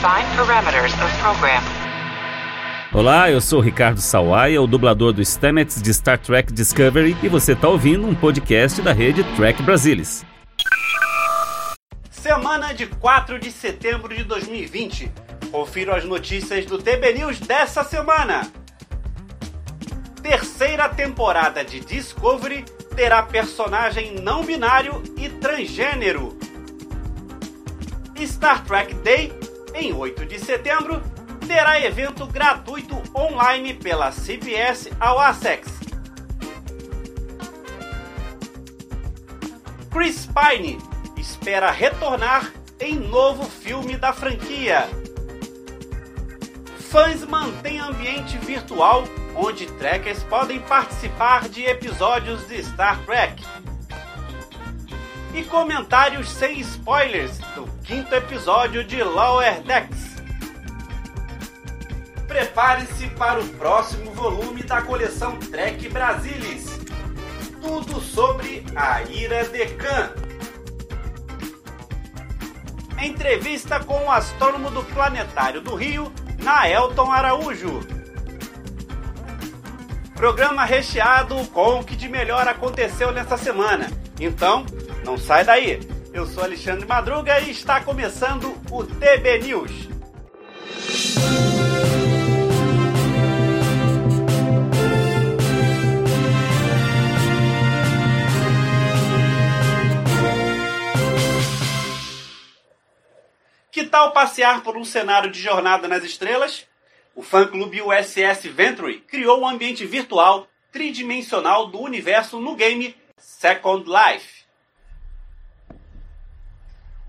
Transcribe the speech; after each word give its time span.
Define 0.00 0.34
parameters 0.34 0.94
of 0.94 1.18
program. 1.20 1.62
Olá, 2.90 3.30
eu 3.30 3.38
sou 3.38 3.60
Ricardo 3.60 4.00
Sawaia, 4.00 4.62
o 4.62 4.66
dublador 4.66 5.12
do 5.12 5.20
Stamets 5.20 5.82
de 5.82 5.92
Star 5.92 6.16
Trek 6.16 6.50
Discovery, 6.54 7.14
e 7.22 7.28
você 7.28 7.52
está 7.52 7.68
ouvindo 7.68 8.06
um 8.06 8.14
podcast 8.14 8.80
da 8.80 8.94
rede 8.94 9.22
Trek 9.36 9.62
Brasilis. 9.62 10.24
Semana 12.10 12.72
de 12.72 12.86
4 12.86 13.38
de 13.38 13.52
setembro 13.52 14.16
de 14.16 14.24
2020. 14.24 15.12
Confiro 15.50 15.94
as 15.94 16.06
notícias 16.06 16.64
do 16.64 16.78
TB 16.78 17.18
News 17.18 17.38
dessa 17.38 17.84
semana. 17.84 18.50
Terceira 20.22 20.88
temporada 20.88 21.62
de 21.62 21.78
Discovery 21.78 22.64
terá 22.96 23.22
personagem 23.22 24.14
não 24.22 24.46
binário 24.46 25.02
e 25.18 25.28
transgênero. 25.28 26.38
Star 28.26 28.64
Trek 28.64 28.94
Day, 28.96 29.32
em 29.80 29.92
8 29.94 30.26
de 30.26 30.38
setembro, 30.38 31.02
terá 31.48 31.80
evento 31.80 32.26
gratuito 32.26 33.02
online 33.16 33.74
pela 33.74 34.12
CBS 34.12 34.90
All 35.00 35.18
Access. 35.18 35.80
Chris 39.90 40.26
Pine 40.26 40.78
espera 41.16 41.70
retornar 41.70 42.52
em 42.78 42.96
novo 42.96 43.44
filme 43.44 43.96
da 43.96 44.12
franquia. 44.12 44.88
Fãs 46.90 47.24
mantêm 47.24 47.80
ambiente 47.80 48.36
virtual 48.38 49.04
onde 49.34 49.66
trekkers 49.66 50.22
podem 50.24 50.60
participar 50.60 51.48
de 51.48 51.64
episódios 51.64 52.46
de 52.48 52.62
Star 52.62 52.98
Trek. 53.04 53.42
E 55.32 55.44
comentários 55.44 56.28
sem 56.28 56.58
spoilers 56.60 57.38
do 57.54 57.64
quinto 57.84 58.12
episódio 58.14 58.82
de 58.82 59.00
Lower 59.00 59.62
Decks. 59.62 60.16
Prepare-se 62.26 63.08
para 63.10 63.40
o 63.40 63.48
próximo 63.50 64.12
volume 64.12 64.64
da 64.64 64.82
coleção 64.82 65.38
Trek 65.38 65.88
Brasilis. 65.88 66.80
Tudo 67.62 68.00
sobre 68.00 68.64
a 68.74 69.02
Ira 69.02 69.44
de 69.44 69.66
Khan. 69.66 70.10
Entrevista 73.00 73.78
com 73.78 74.06
o 74.06 74.10
astrônomo 74.10 74.70
do 74.70 74.82
Planetário 74.82 75.60
do 75.60 75.76
Rio, 75.76 76.12
Naelton 76.38 77.10
Araújo. 77.10 77.80
Programa 80.14 80.64
recheado 80.64 81.36
com 81.48 81.80
o 81.80 81.84
que 81.84 81.94
de 81.94 82.08
melhor 82.08 82.46
aconteceu 82.48 83.12
nesta 83.12 83.38
semana. 83.38 83.90
Então, 84.20 84.66
não 85.04 85.18
sai 85.18 85.44
daí. 85.44 85.80
Eu 86.12 86.26
sou 86.26 86.42
Alexandre 86.42 86.86
Madruga 86.86 87.40
e 87.40 87.50
está 87.50 87.80
começando 87.80 88.54
o 88.70 88.84
TB 88.84 89.38
News. 89.38 89.88
Que 103.70 103.84
tal 103.84 104.12
passear 104.12 104.62
por 104.62 104.76
um 104.76 104.84
cenário 104.84 105.30
de 105.30 105.40
jornada 105.40 105.86
nas 105.86 106.02
estrelas? 106.02 106.66
O 107.14 107.22
fã-clube 107.22 107.80
USS 107.80 108.48
Venture 108.48 108.98
criou 109.00 109.42
um 109.42 109.48
ambiente 109.48 109.86
virtual 109.86 110.48
tridimensional 110.72 111.68
do 111.68 111.80
universo 111.80 112.40
no 112.40 112.54
game 112.56 112.96
Second 113.16 113.84
Life. 113.88 114.39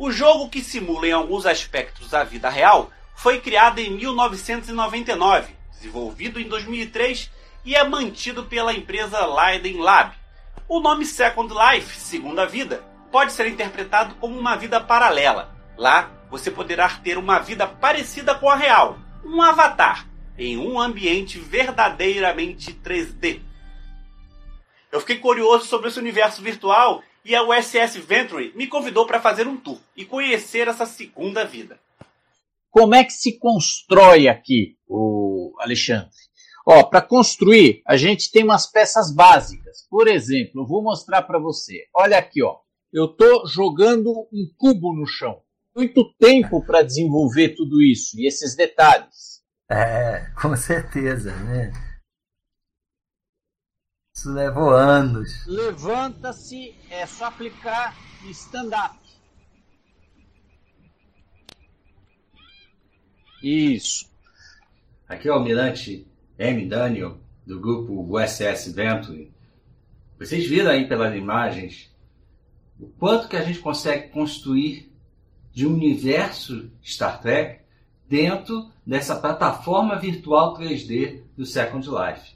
O 0.03 0.11
jogo, 0.11 0.49
que 0.49 0.63
simula 0.63 1.07
em 1.07 1.11
alguns 1.11 1.45
aspectos 1.45 2.11
a 2.11 2.23
vida 2.23 2.49
real, 2.49 2.89
foi 3.13 3.39
criado 3.39 3.77
em 3.77 3.91
1999, 3.91 5.55
desenvolvido 5.71 6.39
em 6.39 6.47
2003 6.47 7.29
e 7.63 7.75
é 7.75 7.83
mantido 7.83 8.45
pela 8.45 8.73
empresa 8.73 9.23
Leiden 9.27 9.79
Lab. 9.79 10.15
O 10.67 10.79
nome 10.79 11.05
Second 11.05 11.53
Life, 11.53 11.99
Segunda 11.99 12.47
Vida, 12.47 12.83
pode 13.11 13.31
ser 13.31 13.45
interpretado 13.45 14.15
como 14.15 14.39
uma 14.39 14.55
vida 14.55 14.81
paralela. 14.81 15.55
Lá, 15.77 16.09
você 16.31 16.49
poderá 16.49 16.89
ter 16.89 17.19
uma 17.19 17.37
vida 17.37 17.67
parecida 17.67 18.33
com 18.33 18.49
a 18.49 18.55
real, 18.55 18.97
um 19.23 19.39
avatar, 19.39 20.07
em 20.35 20.57
um 20.57 20.81
ambiente 20.81 21.37
verdadeiramente 21.37 22.73
3D. 22.73 23.39
Eu 24.91 24.99
fiquei 24.99 25.19
curioso 25.19 25.65
sobre 25.65 25.89
esse 25.89 25.99
universo 25.99 26.41
virtual 26.41 27.03
e 27.23 27.35
a 27.35 27.43
USS 27.43 27.97
Venture 27.97 28.51
me 28.55 28.67
convidou 28.67 29.05
para 29.05 29.21
fazer 29.21 29.47
um 29.47 29.57
tour 29.57 29.79
e 29.95 30.05
conhecer 30.05 30.67
essa 30.67 30.85
segunda 30.85 31.45
vida. 31.45 31.79
Como 32.69 32.95
é 32.95 33.03
que 33.03 33.13
se 33.13 33.37
constrói 33.37 34.27
aqui, 34.27 34.77
o 34.87 35.53
Alexandre? 35.59 36.09
Ó, 36.65 36.83
para 36.83 37.01
construir, 37.01 37.81
a 37.85 37.97
gente 37.97 38.31
tem 38.31 38.43
umas 38.43 38.65
peças 38.65 39.13
básicas. 39.13 39.85
Por 39.89 40.07
exemplo, 40.07 40.61
eu 40.61 40.65
vou 40.67 40.81
mostrar 40.81 41.23
para 41.23 41.39
você. 41.39 41.85
Olha 41.93 42.17
aqui, 42.17 42.41
ó. 42.41 42.57
Eu 42.93 43.05
estou 43.05 43.47
jogando 43.47 44.11
um 44.31 44.49
cubo 44.57 44.93
no 44.93 45.05
chão. 45.05 45.41
Muito 45.75 46.13
tempo 46.19 46.63
para 46.63 46.81
desenvolver 46.81 47.49
tudo 47.55 47.81
isso 47.81 48.19
e 48.19 48.27
esses 48.27 48.55
detalhes. 48.55 49.41
É, 49.69 50.27
com 50.41 50.55
certeza, 50.55 51.33
né? 51.35 51.71
Isso 54.21 54.31
levou 54.31 54.69
anos. 54.69 55.47
Levanta-se, 55.47 56.75
é 56.91 57.07
só 57.07 57.25
aplicar 57.25 57.97
stand-up. 58.29 58.95
Isso. 63.41 64.07
Aqui 65.09 65.27
é 65.27 65.31
o 65.31 65.33
almirante 65.33 66.07
M. 66.37 66.69
Daniel, 66.69 67.19
do 67.47 67.59
grupo 67.59 68.15
USS 68.15 68.71
Venture. 68.71 69.33
Vocês 70.19 70.45
viram 70.45 70.69
aí 70.69 70.87
pelas 70.87 71.15
imagens 71.15 71.91
o 72.79 72.89
quanto 72.89 73.27
que 73.27 73.35
a 73.35 73.43
gente 73.43 73.57
consegue 73.57 74.09
construir 74.09 74.93
de 75.51 75.65
um 75.65 75.73
universo 75.73 76.69
Star 76.83 77.19
Trek 77.19 77.61
dentro 78.07 78.71
dessa 78.85 79.15
plataforma 79.15 79.97
virtual 79.97 80.55
3D 80.55 81.23
do 81.35 81.43
Second 81.43 81.89
Life. 81.89 82.35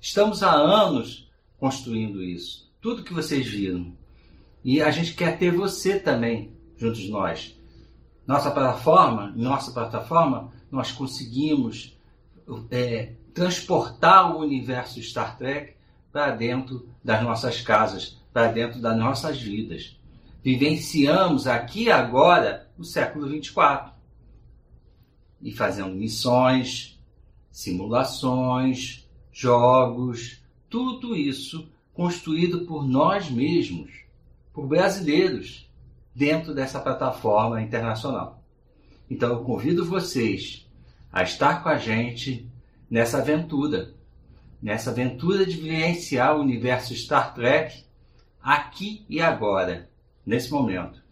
Estamos 0.00 0.42
há 0.42 0.50
anos 0.54 1.25
construindo 1.58 2.22
isso. 2.22 2.70
Tudo 2.80 3.02
que 3.02 3.14
vocês 3.14 3.46
viram. 3.46 3.92
E 4.64 4.82
a 4.82 4.90
gente 4.90 5.14
quer 5.14 5.38
ter 5.38 5.52
você 5.52 5.98
também 5.98 6.52
junto 6.76 6.98
de 6.98 7.10
nós. 7.10 7.56
Nossa 8.26 8.50
plataforma, 8.50 9.32
nossa 9.36 9.70
plataforma, 9.70 10.52
nós 10.70 10.90
conseguimos 10.90 11.96
é, 12.70 13.12
transportar 13.32 14.34
o 14.34 14.40
universo 14.40 15.00
Star 15.02 15.36
Trek 15.38 15.74
para 16.12 16.30
dentro 16.32 16.88
das 17.04 17.22
nossas 17.22 17.60
casas, 17.60 18.18
para 18.32 18.48
dentro 18.48 18.80
das 18.80 18.96
nossas 18.96 19.40
vidas. 19.40 19.96
Vivenciamos 20.42 21.46
aqui 21.46 21.90
agora 21.90 22.70
o 22.78 22.84
século 22.84 23.28
24 23.28 23.92
e 25.42 25.52
fazendo 25.52 25.94
missões, 25.94 26.98
simulações, 27.50 29.08
jogos, 29.32 30.42
tudo 30.68 31.16
isso 31.16 31.68
construído 31.92 32.66
por 32.66 32.86
nós 32.86 33.30
mesmos, 33.30 33.90
por 34.52 34.66
brasileiros, 34.66 35.70
dentro 36.14 36.54
dessa 36.54 36.80
plataforma 36.80 37.60
internacional. 37.60 38.42
Então 39.10 39.30
eu 39.30 39.44
convido 39.44 39.84
vocês 39.84 40.66
a 41.12 41.22
estar 41.22 41.62
com 41.62 41.68
a 41.68 41.76
gente 41.76 42.50
nessa 42.90 43.18
aventura, 43.18 43.94
nessa 44.60 44.90
aventura 44.90 45.44
de 45.44 45.56
vivenciar 45.56 46.36
o 46.36 46.40
universo 46.40 46.94
Star 46.94 47.34
Trek 47.34 47.84
aqui 48.42 49.04
e 49.08 49.20
agora, 49.20 49.90
nesse 50.24 50.50
momento. 50.50 51.02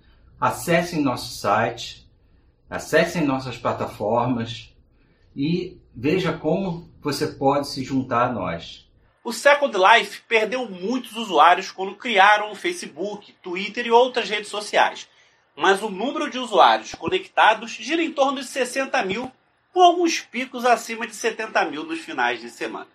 Acessem 0.40 1.02
nosso 1.02 1.38
site, 1.38 2.08
acessem 2.68 3.24
nossas 3.24 3.58
plataformas 3.58 4.74
e 5.34 5.78
veja 5.94 6.32
como 6.32 6.88
você 7.00 7.26
pode 7.28 7.68
se 7.68 7.84
juntar 7.84 8.30
a 8.30 8.32
nós. 8.32 8.90
O 9.24 9.32
Second 9.32 9.74
Life 9.74 10.20
perdeu 10.28 10.68
muitos 10.68 11.16
usuários 11.16 11.72
quando 11.72 11.96
criaram 11.96 12.52
o 12.52 12.54
Facebook, 12.54 13.32
Twitter 13.42 13.86
e 13.86 13.90
outras 13.90 14.28
redes 14.28 14.50
sociais, 14.50 15.08
mas 15.56 15.82
o 15.82 15.88
número 15.88 16.28
de 16.28 16.38
usuários 16.38 16.94
conectados 16.94 17.70
gira 17.70 18.02
em 18.02 18.12
torno 18.12 18.40
de 18.40 18.46
60 18.46 19.02
mil, 19.06 19.32
com 19.72 19.80
alguns 19.80 20.20
picos 20.20 20.66
acima 20.66 21.06
de 21.06 21.16
70 21.16 21.64
mil 21.64 21.84
nos 21.84 22.00
finais 22.00 22.38
de 22.38 22.50
semana. 22.50 22.90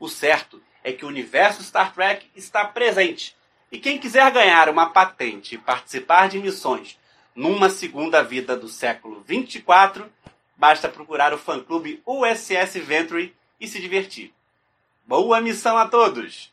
O 0.00 0.08
certo 0.08 0.62
é 0.82 0.92
que 0.92 1.04
o 1.04 1.08
universo 1.08 1.62
Star 1.62 1.92
Trek 1.92 2.26
está 2.34 2.64
presente, 2.64 3.36
e 3.70 3.78
quem 3.78 3.98
quiser 3.98 4.30
ganhar 4.32 4.70
uma 4.70 4.88
patente 4.88 5.56
e 5.56 5.58
participar 5.58 6.30
de 6.30 6.38
missões 6.38 6.98
numa 7.34 7.68
segunda 7.68 8.24
vida 8.24 8.56
do 8.56 8.66
século 8.66 9.22
24, 9.26 10.10
basta 10.56 10.88
procurar 10.88 11.34
o 11.34 11.38
fã-clube 11.38 12.02
USS 12.06 12.78
Venture 12.78 13.36
e 13.60 13.68
se 13.68 13.78
divertir. 13.78 14.35
Boa 15.08 15.40
missão 15.40 15.78
a 15.78 15.86
todos! 15.86 16.52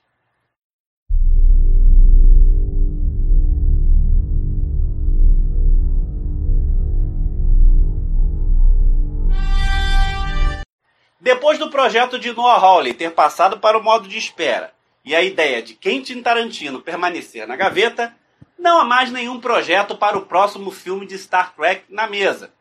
Depois 11.20 11.58
do 11.58 11.72
projeto 11.72 12.20
de 12.20 12.32
Noah 12.32 12.60
Hawley 12.60 12.94
ter 12.94 13.12
passado 13.16 13.60
para 13.60 13.76
o 13.76 13.82
modo 13.82 14.08
de 14.08 14.20
espera 14.20 14.72
e 15.04 15.16
a 15.16 15.24
ideia 15.24 15.64
de 15.64 15.74
Quentin 15.74 16.22
Tarantino 16.22 16.80
permanecer 16.80 17.48
na 17.48 17.56
gaveta, 17.56 18.16
não 18.60 18.80
há 18.80 18.84
mais 18.84 19.12
nenhum 19.12 19.40
projeto 19.40 19.98
para 19.98 20.16
o 20.16 20.28
próximo 20.28 20.70
filme 20.70 21.08
de 21.08 21.18
Star 21.18 21.56
Trek 21.56 21.86
na 21.90 22.06
mesa. 22.06 22.54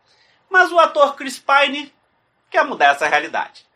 Mas 0.48 0.72
o 0.72 0.78
ator 0.78 1.16
Chris 1.16 1.38
Pine 1.38 1.92
quer 2.50 2.64
mudar 2.64 2.92
essa 2.92 3.06
realidade. 3.06 3.66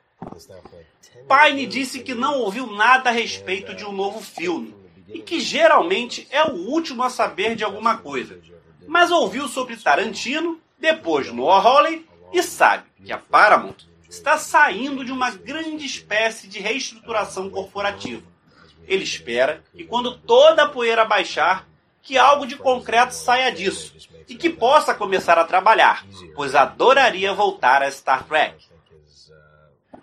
Pine 1.28 1.66
disse 1.66 2.00
que 2.00 2.14
não 2.14 2.40
ouviu 2.40 2.66
nada 2.66 3.10
a 3.10 3.12
respeito 3.12 3.74
de 3.74 3.84
um 3.84 3.92
novo 3.92 4.20
filme 4.20 4.74
e 5.08 5.20
que 5.20 5.40
geralmente 5.40 6.26
é 6.30 6.44
o 6.44 6.54
último 6.54 7.02
a 7.02 7.10
saber 7.10 7.56
de 7.56 7.64
alguma 7.64 7.98
coisa, 7.98 8.40
mas 8.86 9.10
ouviu 9.10 9.48
sobre 9.48 9.76
Tarantino, 9.76 10.60
depois 10.78 11.32
Noah 11.32 11.62
Hawley 11.62 12.06
e 12.32 12.42
sabe 12.42 12.84
que 13.04 13.12
a 13.12 13.18
Paramount 13.18 13.76
está 14.08 14.38
saindo 14.38 15.04
de 15.04 15.12
uma 15.12 15.30
grande 15.30 15.84
espécie 15.84 16.48
de 16.48 16.58
reestruturação 16.58 17.50
corporativa. 17.50 18.22
Ele 18.86 19.04
espera 19.04 19.64
que 19.74 19.84
quando 19.84 20.16
toda 20.16 20.64
a 20.64 20.68
poeira 20.68 21.04
baixar, 21.04 21.66
que 22.02 22.16
algo 22.16 22.46
de 22.46 22.56
concreto 22.56 23.14
saia 23.14 23.50
disso 23.50 23.94
e 24.28 24.36
que 24.36 24.48
possa 24.48 24.94
começar 24.94 25.38
a 25.38 25.44
trabalhar, 25.44 26.06
pois 26.34 26.54
adoraria 26.54 27.32
voltar 27.32 27.82
a 27.82 27.90
Star 27.90 28.24
Trek. 28.24 28.64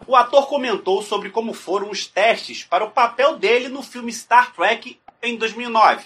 O 0.07 0.15
ator 0.15 0.47
comentou 0.47 1.01
sobre 1.01 1.29
como 1.29 1.53
foram 1.53 1.89
os 1.89 2.05
testes 2.05 2.63
para 2.63 2.83
o 2.83 2.91
papel 2.91 3.37
dele 3.37 3.69
no 3.69 3.81
filme 3.81 4.11
Star 4.11 4.53
Trek 4.53 4.99
em 5.21 5.37
2009. 5.37 6.03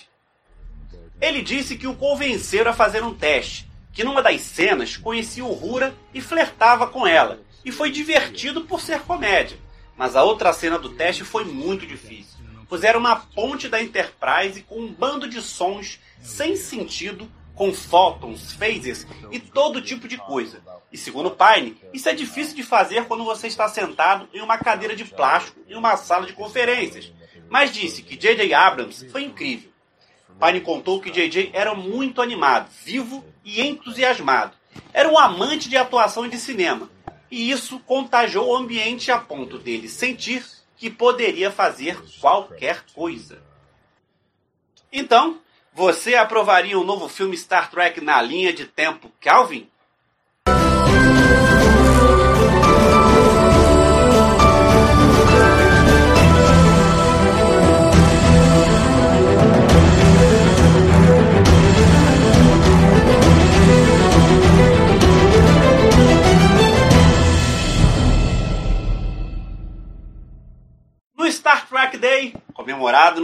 Ele 1.20 1.42
disse 1.42 1.78
que 1.78 1.88
o 1.88 1.96
convenceram 1.96 2.72
a 2.72 2.76
fazer 2.76 3.04
um 3.04 3.14
teste, 3.14 3.68
que 3.92 4.04
numa 4.04 4.22
das 4.22 4.42
cenas 4.42 4.96
conhecia 4.98 5.44
o 5.44 5.54
Rura 5.54 5.96
e 6.14 6.22
flertava 6.22 6.88
com 6.88 7.08
ela, 7.08 7.40
e 7.66 7.72
foi 7.72 7.92
divertido 7.92 8.62
por 8.62 8.82
ser 8.82 9.02
comédia. 9.02 9.58
Mas 9.98 10.16
a 10.16 10.24
outra 10.24 10.54
cena 10.54 10.78
do 10.78 10.90
teste 10.90 11.24
foi 11.24 11.44
muito 11.44 11.86
difícil 11.86 12.38
puseram 12.68 13.00
uma 13.00 13.16
ponte 13.16 13.68
da 13.68 13.82
Enterprise 13.82 14.62
com 14.64 14.80
um 14.80 14.92
bando 14.92 15.28
de 15.28 15.42
sons 15.42 16.00
sem 16.22 16.56
sentido, 16.56 17.30
com 17.56 17.74
fótons, 17.74 18.54
phasers 18.54 19.08
e 19.32 19.40
todo 19.40 19.82
tipo 19.82 20.08
de 20.08 20.18
coisa. 20.18 20.62
E 20.98 21.00
segundo 21.00 21.30
Pine, 21.30 21.78
isso 21.94 22.10
é 22.10 22.14
difícil 22.16 22.56
de 22.56 22.64
fazer 22.64 23.06
quando 23.06 23.24
você 23.24 23.46
está 23.46 23.70
sentado 23.70 24.28
em 24.34 24.42
uma 24.42 24.58
cadeira 24.58 24.96
de 24.96 25.06
plástico 25.06 25.60
em 25.70 25.76
uma 25.76 25.96
sala 25.96 26.26
de 26.26 26.34
conferências. 26.34 27.14
Mas 27.48 27.72
disse 27.72 28.02
que 28.02 28.18
J.J. 28.18 28.52
Abrams 28.52 29.08
foi 29.12 29.22
incrível. 29.22 29.70
Pine 30.40 30.60
contou 30.60 31.00
que 31.00 31.12
J.J. 31.12 31.52
era 31.54 31.76
muito 31.76 32.20
animado, 32.20 32.72
vivo 32.84 33.24
e 33.46 33.62
entusiasmado. 33.62 34.58
Era 34.92 35.08
um 35.08 35.20
amante 35.20 35.70
de 35.70 35.78
atuação 35.78 36.26
e 36.26 36.30
de 36.30 36.40
cinema. 36.40 36.90
E 37.30 37.52
isso 37.52 37.80
contagiou 37.82 38.48
o 38.48 38.56
ambiente 38.56 39.12
a 39.12 39.20
ponto 39.20 39.60
dele 39.60 39.88
sentir 39.88 40.44
que 40.78 40.90
poderia 40.90 41.52
fazer 41.52 42.04
qualquer 42.20 42.84
coisa. 42.96 43.40
Então, 44.92 45.40
você 45.76 46.16
aprovaria 46.16 46.80
um 46.80 46.84
novo 46.84 47.08
filme 47.08 47.38
Star 47.38 47.70
Trek 47.70 48.02
na 48.02 48.20
linha 48.20 48.52
de 48.52 48.66
tempo 48.66 49.12
Calvin? 49.22 49.70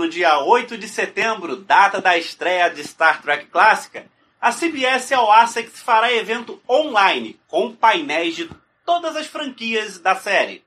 No 0.03 0.09
dia 0.09 0.38
8 0.38 0.77
de 0.77 0.85
setembro, 0.85 1.55
data 1.55 2.01
da 2.01 2.17
estreia 2.17 2.69
de 2.69 2.83
Star 2.83 3.21
Trek 3.21 3.45
clássica, 3.45 4.05
a 4.41 4.51
CBS 4.51 5.13
All 5.13 5.31
Access 5.31 5.81
fará 5.81 6.11
evento 6.11 6.61
online 6.67 7.39
com 7.47 7.73
painéis 7.73 8.35
de 8.35 8.50
todas 8.85 9.15
as 9.15 9.27
franquias 9.27 10.00
da 10.00 10.13
série. 10.13 10.61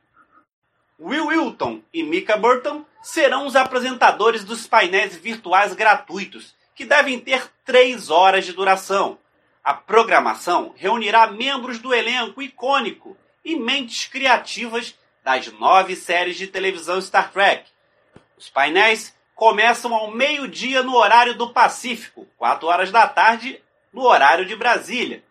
Will 0.98 1.26
Wilton 1.26 1.82
e 1.92 2.02
Mika 2.02 2.38
Burton 2.38 2.82
serão 3.02 3.44
os 3.44 3.54
apresentadores 3.54 4.42
dos 4.42 4.66
painéis 4.66 5.14
virtuais 5.14 5.74
gratuitos, 5.74 6.54
que 6.74 6.86
devem 6.86 7.20
ter 7.20 7.46
3 7.66 8.08
horas 8.08 8.46
de 8.46 8.54
duração. 8.54 9.18
A 9.62 9.74
programação 9.74 10.72
reunirá 10.74 11.26
membros 11.26 11.78
do 11.78 11.92
elenco 11.92 12.40
icônico 12.40 13.14
e 13.44 13.54
mentes 13.54 14.06
criativas 14.06 14.94
das 15.22 15.52
nove 15.52 15.94
séries 15.94 16.36
de 16.36 16.46
televisão 16.46 16.98
Star 17.02 17.30
Trek. 17.30 17.66
Os 18.38 18.48
painéis 18.48 19.15
começam 19.36 19.94
ao 19.94 20.10
meio-dia 20.10 20.82
no 20.82 20.96
horário 20.96 21.34
do 21.34 21.50
Pacífico, 21.50 22.26
4 22.38 22.66
horas 22.66 22.90
da 22.90 23.06
tarde 23.06 23.62
no 23.92 24.02
horário 24.02 24.46
de 24.46 24.56
Brasília. 24.56 25.22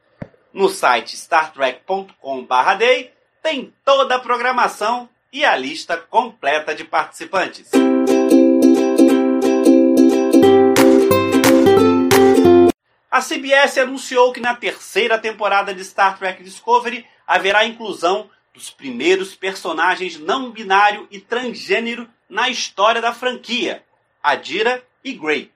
No 0.54 0.70
site 0.70 1.16
startrek.com/day 1.16 3.12
tem 3.42 3.74
toda 3.84 4.16
a 4.16 4.20
programação 4.20 5.10
e 5.34 5.44
a 5.44 5.58
lista 5.58 5.98
completa 5.98 6.76
de 6.76 6.86
participantes. 6.86 7.72
A 13.10 13.22
CBS 13.22 13.80
anunciou 13.80 14.32
que 14.32 14.40
na 14.40 14.56
terceira 14.56 15.18
temporada 15.18 15.74
de 15.74 15.84
Star 15.84 16.18
Trek 16.20 16.44
Discovery 16.44 17.06
haverá 17.26 17.66
inclusão 17.66 18.30
dos 18.54 18.70
primeiros 18.70 19.34
personagens 19.36 20.20
não 20.20 20.52
binário 20.52 21.08
e 21.10 21.20
transgênero 21.20 22.08
na 22.30 22.50
história 22.50 23.02
da 23.02 23.14
franquia, 23.14 23.84
Adira 24.26 24.84
e 25.04 25.14
Grey. 25.14 25.52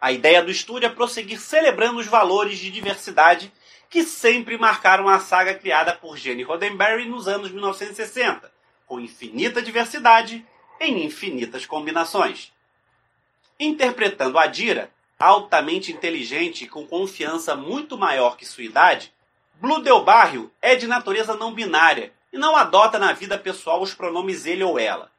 A 0.00 0.12
ideia 0.12 0.40
do 0.40 0.48
estúdio 0.48 0.86
é 0.86 0.88
prosseguir 0.88 1.40
celebrando 1.40 1.98
os 1.98 2.06
valores 2.06 2.60
de 2.60 2.70
diversidade 2.70 3.52
que 3.90 4.04
sempre 4.04 4.56
marcaram 4.56 5.08
a 5.08 5.18
saga 5.18 5.52
criada 5.52 5.92
por 5.96 6.16
Gene 6.16 6.44
Roddenberry 6.44 7.08
nos 7.08 7.26
anos 7.26 7.50
1960, 7.50 8.52
com 8.86 9.00
infinita 9.00 9.60
diversidade 9.60 10.46
em 10.80 11.04
infinitas 11.04 11.66
combinações. 11.66 12.52
Interpretando 13.58 14.38
Adira, 14.38 14.92
altamente 15.18 15.90
inteligente 15.90 16.62
e 16.62 16.68
com 16.68 16.86
confiança 16.86 17.56
muito 17.56 17.98
maior 17.98 18.36
que 18.36 18.46
sua 18.46 18.62
idade, 18.62 19.12
Blue 19.54 19.82
Del 19.82 20.04
Barrio 20.04 20.52
é 20.62 20.76
de 20.76 20.86
natureza 20.86 21.34
não 21.34 21.52
binária 21.52 22.12
e 22.32 22.38
não 22.38 22.54
adota 22.54 22.96
na 22.96 23.12
vida 23.12 23.36
pessoal 23.36 23.82
os 23.82 23.92
pronomes 23.92 24.46
ele 24.46 24.62
ou 24.62 24.78
ela. 24.78 25.10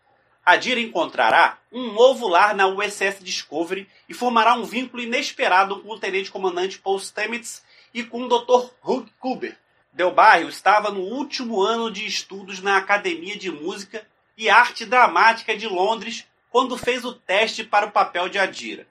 Adira 0.46 0.80
encontrará 0.80 1.58
um 1.72 1.92
novo 1.92 2.28
lar 2.28 2.54
na 2.54 2.68
USS 2.68 3.24
Discovery 3.24 3.90
e 4.08 4.14
formará 4.14 4.54
um 4.54 4.64
vínculo 4.64 5.02
inesperado 5.02 5.82
com 5.82 5.90
o 5.90 6.00
tenente-comandante 6.00 6.78
Paul 6.78 7.00
Stamets 7.00 7.64
e 7.92 8.04
com 8.04 8.24
o 8.24 8.28
Dr. 8.28 8.70
Hugh 8.84 9.10
Kuber. 9.20 9.58
Del 9.92 10.12
Barrio 10.12 10.48
estava 10.48 10.92
no 10.92 11.00
último 11.00 11.64
ano 11.64 11.90
de 11.90 12.06
estudos 12.06 12.62
na 12.62 12.78
Academia 12.78 13.36
de 13.36 13.50
Música 13.50 14.06
e 14.38 14.48
Arte 14.48 14.86
Dramática 14.86 15.58
de 15.58 15.68
Londres 15.68 16.28
quando 16.52 16.78
fez 16.78 17.04
o 17.04 17.14
teste 17.14 17.64
para 17.64 17.88
o 17.88 17.92
papel 17.92 18.30
de 18.30 18.38
Adira. 18.38 18.86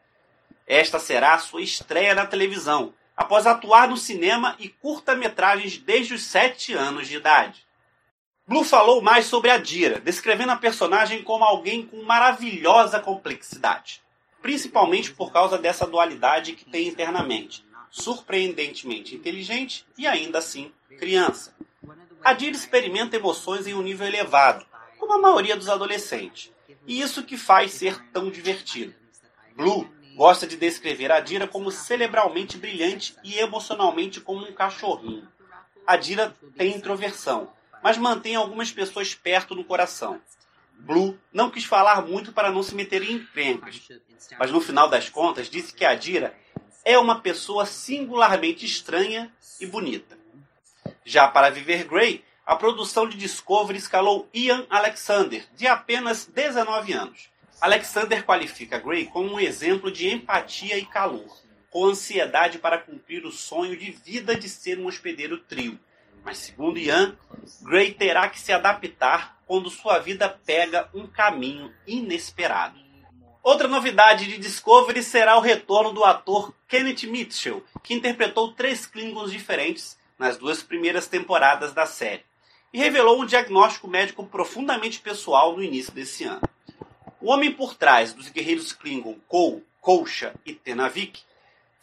Esta 0.66 0.98
será 0.98 1.34
a 1.34 1.38
sua 1.38 1.62
estreia 1.62 2.14
na 2.14 2.26
televisão, 2.26 2.92
após 3.16 3.46
atuar 3.46 3.86
no 3.86 3.96
cinema 3.96 4.56
e 4.58 4.68
curta-metragens 4.68 5.78
desde 5.78 6.14
os 6.14 6.24
sete 6.24 6.72
anos 6.72 7.06
de 7.06 7.16
idade. 7.16 7.64
Blue 8.46 8.62
falou 8.62 9.00
mais 9.00 9.24
sobre 9.24 9.50
Adira, 9.50 9.98
descrevendo 9.98 10.52
a 10.52 10.56
personagem 10.56 11.22
como 11.22 11.42
alguém 11.42 11.86
com 11.86 12.02
maravilhosa 12.02 13.00
complexidade, 13.00 14.02
principalmente 14.42 15.12
por 15.12 15.32
causa 15.32 15.56
dessa 15.56 15.86
dualidade 15.86 16.52
que 16.52 16.66
tem 16.66 16.88
internamente, 16.88 17.64
surpreendentemente 17.90 19.14
inteligente 19.14 19.86
e 19.96 20.06
ainda 20.06 20.38
assim 20.38 20.70
criança. 20.98 21.56
Adira 22.22 22.54
experimenta 22.54 23.16
emoções 23.16 23.66
em 23.66 23.72
um 23.72 23.80
nível 23.80 24.06
elevado, 24.06 24.66
como 24.98 25.14
a 25.14 25.18
maioria 25.18 25.56
dos 25.56 25.70
adolescentes, 25.70 26.52
e 26.86 27.00
isso 27.00 27.22
que 27.22 27.38
faz 27.38 27.72
ser 27.72 27.98
tão 28.12 28.30
divertido. 28.30 28.94
Blue 29.56 29.90
gosta 30.14 30.46
de 30.46 30.58
descrever 30.58 31.10
Adira 31.10 31.48
como 31.48 31.70
cerebralmente 31.70 32.58
brilhante 32.58 33.16
e 33.24 33.38
emocionalmente 33.38 34.20
como 34.20 34.46
um 34.46 34.52
cachorrinho. 34.52 35.26
Adira 35.86 36.36
tem 36.56 36.76
introversão, 36.76 37.50
mas 37.84 37.98
mantém 37.98 38.34
algumas 38.34 38.72
pessoas 38.72 39.14
perto 39.14 39.54
no 39.54 39.62
coração. 39.62 40.18
Blue 40.72 41.20
não 41.30 41.50
quis 41.50 41.66
falar 41.66 42.00
muito 42.00 42.32
para 42.32 42.50
não 42.50 42.62
se 42.62 42.74
meter 42.74 43.02
em 43.02 43.16
encrencas, 43.16 43.86
mas 44.38 44.50
no 44.50 44.58
final 44.58 44.88
das 44.88 45.10
contas 45.10 45.50
disse 45.50 45.74
que 45.74 45.84
Adira 45.84 46.34
é 46.82 46.98
uma 46.98 47.20
pessoa 47.20 47.66
singularmente 47.66 48.64
estranha 48.64 49.30
e 49.60 49.66
bonita. 49.66 50.16
Já 51.04 51.28
para 51.28 51.50
Viver 51.50 51.84
Grey, 51.84 52.24
a 52.46 52.56
produção 52.56 53.06
de 53.06 53.18
Discovery 53.18 53.78
escalou 53.78 54.30
Ian 54.32 54.66
Alexander, 54.70 55.46
de 55.54 55.66
apenas 55.66 56.24
19 56.24 56.90
anos. 56.94 57.28
Alexander 57.60 58.24
qualifica 58.24 58.78
Grey 58.78 59.04
como 59.04 59.34
um 59.34 59.40
exemplo 59.40 59.92
de 59.92 60.08
empatia 60.08 60.78
e 60.78 60.86
calor, 60.86 61.36
com 61.68 61.84
ansiedade 61.84 62.58
para 62.58 62.78
cumprir 62.78 63.26
o 63.26 63.30
sonho 63.30 63.76
de 63.76 63.90
vida 63.90 64.34
de 64.34 64.48
ser 64.48 64.78
um 64.78 64.86
hospedeiro 64.86 65.38
trio 65.38 65.78
Mas 66.24 66.38
segundo 66.38 66.78
Ian, 66.78 67.16
Gray 67.62 67.92
terá 67.92 68.28
que 68.28 68.40
se 68.40 68.52
adaptar 68.52 69.38
quando 69.46 69.68
sua 69.68 69.98
vida 69.98 70.28
pega 70.28 70.88
um 70.94 71.06
caminho 71.06 71.72
inesperado. 71.86 72.82
Outra 73.42 73.68
novidade 73.68 74.26
de 74.26 74.38
Discovery 74.38 75.02
será 75.02 75.36
o 75.36 75.42
retorno 75.42 75.92
do 75.92 76.02
ator 76.02 76.54
Kenneth 76.66 77.02
Mitchell, 77.06 77.62
que 77.82 77.92
interpretou 77.92 78.52
três 78.52 78.86
Klingons 78.86 79.30
diferentes 79.30 79.98
nas 80.18 80.38
duas 80.38 80.62
primeiras 80.62 81.06
temporadas 81.06 81.74
da 81.74 81.84
série, 81.84 82.24
e 82.72 82.78
revelou 82.78 83.20
um 83.20 83.26
diagnóstico 83.26 83.86
médico 83.86 84.24
profundamente 84.26 84.98
pessoal 84.98 85.54
no 85.54 85.62
início 85.62 85.92
desse 85.92 86.24
ano. 86.24 86.40
O 87.20 87.30
homem 87.30 87.52
por 87.52 87.74
trás 87.74 88.14
dos 88.14 88.30
guerreiros 88.30 88.72
Klingon 88.72 89.16
Kou, 89.28 89.62
Kolcha 89.78 90.34
e 90.46 90.54
Tenavik 90.54 91.22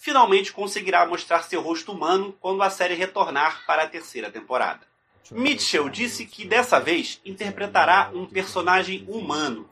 finalmente 0.01 0.51
conseguirá 0.51 1.05
mostrar 1.05 1.43
seu 1.43 1.62
rosto 1.62 1.91
humano 1.91 2.36
quando 2.41 2.63
a 2.63 2.72
série 2.72 2.96
retornar 2.96 3.63
para 3.67 3.84
a 3.84 3.88
terceira 3.88 4.31
temporada. 4.31 4.81
Mitchell 5.29 5.88
disse 5.89 6.25
que 6.25 6.43
dessa 6.43 6.79
vez 6.79 7.22
interpretará 7.24 8.10
um 8.12 8.25
personagem 8.25 9.05
humano 9.08 9.70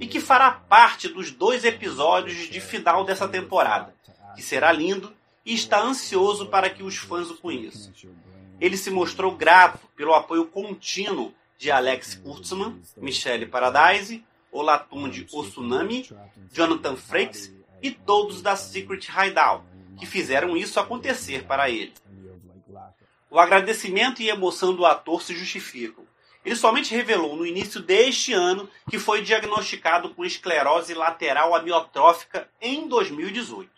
e 0.00 0.06
que 0.08 0.20
fará 0.20 0.50
parte 0.50 1.08
dos 1.08 1.30
dois 1.30 1.64
episódios 1.64 2.50
de 2.50 2.60
final 2.60 3.04
dessa 3.04 3.28
temporada, 3.28 3.94
que 4.34 4.42
será 4.42 4.72
lindo 4.72 5.14
e 5.46 5.54
está 5.54 5.80
ansioso 5.80 6.48
para 6.48 6.68
que 6.68 6.82
os 6.82 6.96
fãs 6.96 7.30
o 7.30 7.36
conheçam. 7.36 7.92
Ele 8.60 8.76
se 8.76 8.90
mostrou 8.90 9.30
grato 9.36 9.86
pelo 9.94 10.12
apoio 10.12 10.46
contínuo 10.46 11.32
de 11.56 11.70
Alex 11.70 12.16
Kurtzman, 12.16 12.82
Michelle 12.96 13.46
Paradise, 13.46 14.24
Olatunde 14.50 15.26
Osunami, 15.32 16.08
Jonathan 16.52 16.96
Frakes 16.96 17.57
e 17.82 17.90
todos 17.90 18.42
da 18.42 18.56
Secret 18.56 19.08
Hideout, 19.08 19.64
que 19.98 20.06
fizeram 20.06 20.56
isso 20.56 20.78
acontecer 20.78 21.44
para 21.44 21.68
ele. 21.70 21.92
O 23.30 23.38
agradecimento 23.38 24.22
e 24.22 24.30
emoção 24.30 24.74
do 24.74 24.86
ator 24.86 25.22
se 25.22 25.34
justificam. 25.36 26.06
Ele 26.44 26.56
somente 26.56 26.94
revelou 26.94 27.36
no 27.36 27.44
início 27.44 27.80
deste 27.80 28.32
ano 28.32 28.70
que 28.88 28.98
foi 28.98 29.20
diagnosticado 29.20 30.14
com 30.14 30.24
esclerose 30.24 30.94
lateral 30.94 31.54
amiotrófica 31.54 32.48
em 32.60 32.88
2018. 32.88 33.70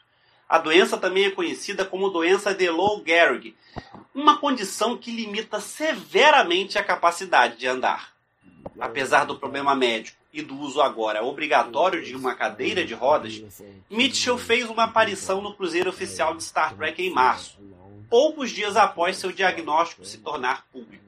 A 0.49 0.59
doença 0.59 0.99
também 0.99 1.25
é 1.25 1.30
conhecida 1.30 1.85
como 1.85 2.11
doença 2.11 2.54
de 2.54 2.69
Lou 2.69 3.02
Gehrig, 3.04 3.57
uma 4.14 4.38
condição 4.38 4.97
que 4.97 5.11
limita 5.11 5.61
severamente 5.61 6.78
a 6.78 6.85
capacidade 6.85 7.57
de 7.57 7.66
andar. 7.66 8.12
Apesar 8.78 9.25
do 9.25 9.38
problema 9.38 9.75
médico 9.75 10.20
e 10.33 10.43
do 10.43 10.59
uso 10.59 10.81
agora 10.81 11.25
obrigatório 11.25 12.03
de 12.03 12.15
uma 12.15 12.35
cadeira 12.35 12.85
de 12.85 12.95
rodas, 12.95 13.43
Mitchell 13.89 14.39
fez 14.39 14.69
uma 14.69 14.85
aparição 14.85 15.41
no 15.41 15.55
cruzeiro 15.55 15.91
oficial 15.91 16.37
de 16.37 16.45
Star 16.45 16.75
Trek 16.77 17.03
em 17.03 17.11
março, 17.11 17.59
poucos 18.09 18.51
dias 18.51 18.77
após 18.77 19.17
seu 19.17 19.33
diagnóstico 19.33 20.05
se 20.05 20.19
tornar 20.19 20.67
público. 20.73 21.05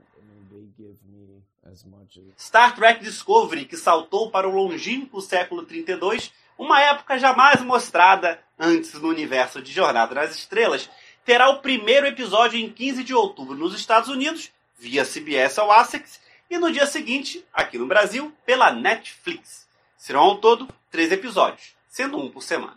Star 2.38 2.74
Trek 2.74 3.02
Discovery, 3.02 3.64
que 3.64 3.76
saltou 3.76 4.30
para 4.30 4.48
o 4.48 4.54
longínquo 4.54 5.20
século 5.20 5.62
32, 5.62 6.32
uma 6.58 6.80
época 6.80 7.18
jamais 7.18 7.60
mostrada 7.62 8.38
antes 8.58 8.92
no 8.94 9.08
universo 9.08 9.62
de 9.62 9.72
Jornada 9.72 10.14
nas 10.14 10.36
Estrelas, 10.36 10.90
terá 11.24 11.48
o 11.48 11.60
primeiro 11.60 12.06
episódio 12.06 12.58
em 12.58 12.68
15 12.68 13.04
de 13.04 13.14
outubro 13.14 13.56
nos 13.56 13.74
Estados 13.74 14.08
Unidos, 14.08 14.50
via 14.78 15.04
CBS 15.04 15.58
ao 15.58 15.72
Essex, 15.80 16.20
e 16.52 16.58
no 16.58 16.70
dia 16.70 16.84
seguinte, 16.84 17.42
aqui 17.50 17.78
no 17.78 17.86
Brasil, 17.86 18.30
pela 18.44 18.70
Netflix. 18.70 19.66
Serão 19.96 20.20
ao 20.20 20.36
todo 20.36 20.68
três 20.90 21.10
episódios, 21.10 21.74
sendo 21.88 22.18
um 22.18 22.30
por 22.30 22.42
semana. 22.42 22.76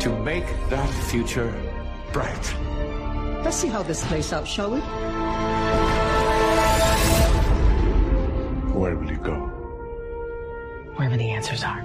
To 0.00 0.10
make 0.22 0.46
that 0.70 0.88
future 1.10 1.52
bright. 2.12 2.54
Let's 3.42 3.56
see 3.56 3.68
how 3.68 3.82
this 3.82 4.04
plays 4.04 4.32
out, 4.32 4.46
shall 4.46 4.70
we? 4.70 4.78
Where 8.72 8.96
will 8.96 9.10
you 9.10 9.18
go? 9.18 9.50
Wherever 10.96 11.16
the 11.16 11.30
answers 11.30 11.64
are. 11.64 11.82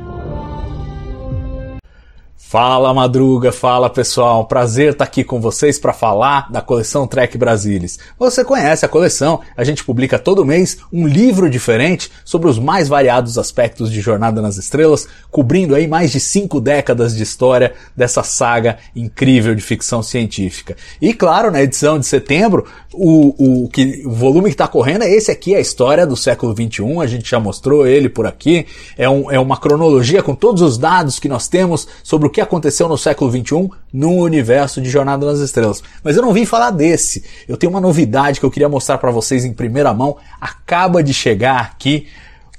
Fala 2.50 2.92
Madruga, 2.96 3.52
fala 3.52 3.92
pessoal, 3.92 4.44
prazer 4.44 4.94
estar 4.94 5.04
aqui 5.04 5.24
com 5.24 5.40
vocês 5.40 5.78
para 5.78 5.94
falar 5.94 6.52
da 6.52 6.62
coleção 6.62 7.06
Trek 7.06 7.38
Brasilis. 7.38 8.00
Você 8.18 8.44
conhece 8.44 8.84
a 8.84 8.90
coleção, 8.90 9.42
a 9.56 9.64
gente 9.64 9.84
publica 9.84 10.18
todo 10.18 10.44
mês 10.44 10.80
um 10.92 11.06
livro 11.06 11.48
diferente 11.48 12.10
sobre 12.26 12.50
os 12.50 12.58
mais 12.58 12.88
variados 12.88 13.38
aspectos 13.38 13.92
de 13.92 14.02
Jornada 14.02 14.42
nas 14.42 14.58
Estrelas, 14.58 15.08
cobrindo 15.30 15.76
aí 15.76 15.88
mais 15.88 16.12
de 16.12 16.20
cinco 16.20 16.60
décadas 16.60 17.16
de 17.16 17.22
história 17.22 17.76
dessa 17.96 18.24
saga 18.24 18.80
incrível 18.96 19.54
de 19.54 19.62
ficção 19.62 20.02
científica. 20.02 20.76
E 21.00 21.14
claro, 21.14 21.52
na 21.52 21.62
edição 21.62 22.00
de 22.00 22.08
setembro, 22.08 22.66
o, 22.92 23.66
o, 23.66 23.70
que, 23.70 24.02
o 24.08 24.12
volume 24.12 24.46
que 24.46 24.56
está 24.56 24.68
correndo 24.68 25.04
é 25.04 25.12
esse 25.12 25.30
aqui, 25.30 25.54
a 25.54 25.60
história 25.60 26.04
do 26.04 26.18
século 26.18 26.56
XXI, 26.56 27.00
a 27.00 27.06
gente 27.06 27.30
já 27.30 27.40
mostrou 27.40 27.86
ele 27.86 28.10
por 28.10 28.26
aqui, 28.26 28.66
é, 28.98 29.08
um, 29.08 29.30
é 29.30 29.40
uma 29.40 29.58
cronologia 29.58 30.24
com 30.24 30.34
todos 30.34 30.64
os 30.64 30.80
dados 30.80 31.20
que 31.20 31.30
nós 31.30 31.48
temos 31.48 31.88
sobre 32.02 32.28
o 32.28 32.32
que 32.32 32.39
aconteceu 32.40 32.88
no 32.88 32.98
século 32.98 33.32
XXI 33.32 33.70
no 33.92 34.12
universo 34.12 34.82
de 34.82 34.90
Jornada 34.90 35.26
nas 35.26 35.40
Estrelas. 35.40 35.84
Mas 36.04 36.16
eu 36.16 36.22
não 36.22 36.34
vim 36.34 36.46
falar 36.46 36.72
desse. 36.72 37.24
Eu 37.48 37.58
tenho 37.58 37.72
uma 37.72 37.82
novidade 37.82 38.40
que 38.40 38.46
eu 38.46 38.52
queria 38.52 38.70
mostrar 38.70 38.98
para 38.98 39.12
vocês 39.12 39.46
em 39.46 39.54
primeira 39.54 39.94
mão. 39.94 40.18
Acaba 40.40 41.04
de 41.04 41.14
chegar 41.14 41.60
aqui 41.62 42.08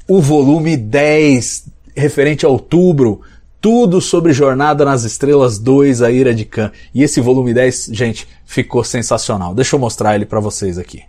o 0.09 0.21
volume 0.21 0.77
10, 0.77 1.67
referente 1.95 2.45
a 2.45 2.49
outubro. 2.49 3.21
Tudo 3.61 4.01
sobre 4.01 4.33
Jornada 4.33 4.85
nas 4.85 5.05
Estrelas 5.05 5.59
2, 5.59 6.03
A 6.03 6.11
Ira 6.11 6.35
de 6.35 6.45
Khan. 6.45 6.73
E 6.95 7.03
esse 7.03 7.21
volume 7.21 7.53
10, 7.53 7.91
gente, 7.93 8.27
ficou 8.47 8.83
sensacional. 8.83 9.55
Deixa 9.55 9.77
eu 9.77 9.81
mostrar 9.81 10.15
ele 10.15 10.25
para 10.25 10.41
vocês 10.41 10.79
aqui. 10.79 11.03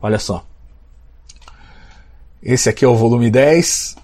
Olha 0.00 0.18
só. 0.18 0.44
Esse 2.42 2.70
aqui 2.70 2.84
é 2.84 2.88
o 2.88 2.96
volume 2.96 3.30
10. 3.30 3.96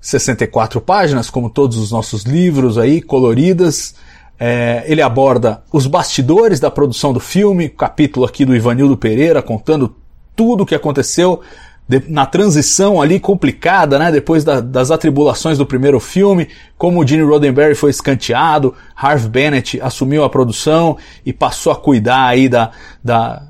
64 0.00 0.80
páginas, 0.80 1.30
como 1.30 1.50
todos 1.50 1.76
os 1.76 1.90
nossos 1.90 2.22
livros 2.24 2.78
aí, 2.78 3.00
coloridas. 3.00 3.94
É, 4.40 4.84
ele 4.86 5.02
aborda 5.02 5.62
os 5.72 5.86
bastidores 5.86 6.60
da 6.60 6.70
produção 6.70 7.12
do 7.12 7.18
filme, 7.18 7.68
capítulo 7.68 8.24
aqui 8.24 8.44
do 8.44 8.54
Ivanildo 8.54 8.96
Pereira 8.96 9.42
contando 9.42 9.96
tudo 10.36 10.62
o 10.62 10.66
que 10.66 10.76
aconteceu 10.76 11.40
de, 11.88 12.04
na 12.06 12.26
transição 12.26 13.00
ali 13.00 13.18
complicada, 13.18 13.98
né, 13.98 14.12
depois 14.12 14.44
da, 14.44 14.60
das 14.60 14.90
atribulações 14.90 15.56
do 15.56 15.64
primeiro 15.66 15.98
filme, 15.98 16.48
como 16.76 17.00
o 17.00 17.06
Gene 17.06 17.22
Roddenberry 17.22 17.74
foi 17.74 17.90
escanteado, 17.90 18.74
Harv 18.94 19.26
Bennett 19.26 19.80
assumiu 19.80 20.22
a 20.22 20.28
produção 20.28 20.98
e 21.24 21.32
passou 21.32 21.72
a 21.72 21.76
cuidar 21.76 22.26
aí 22.26 22.48
da, 22.48 22.70
da, 23.02 23.42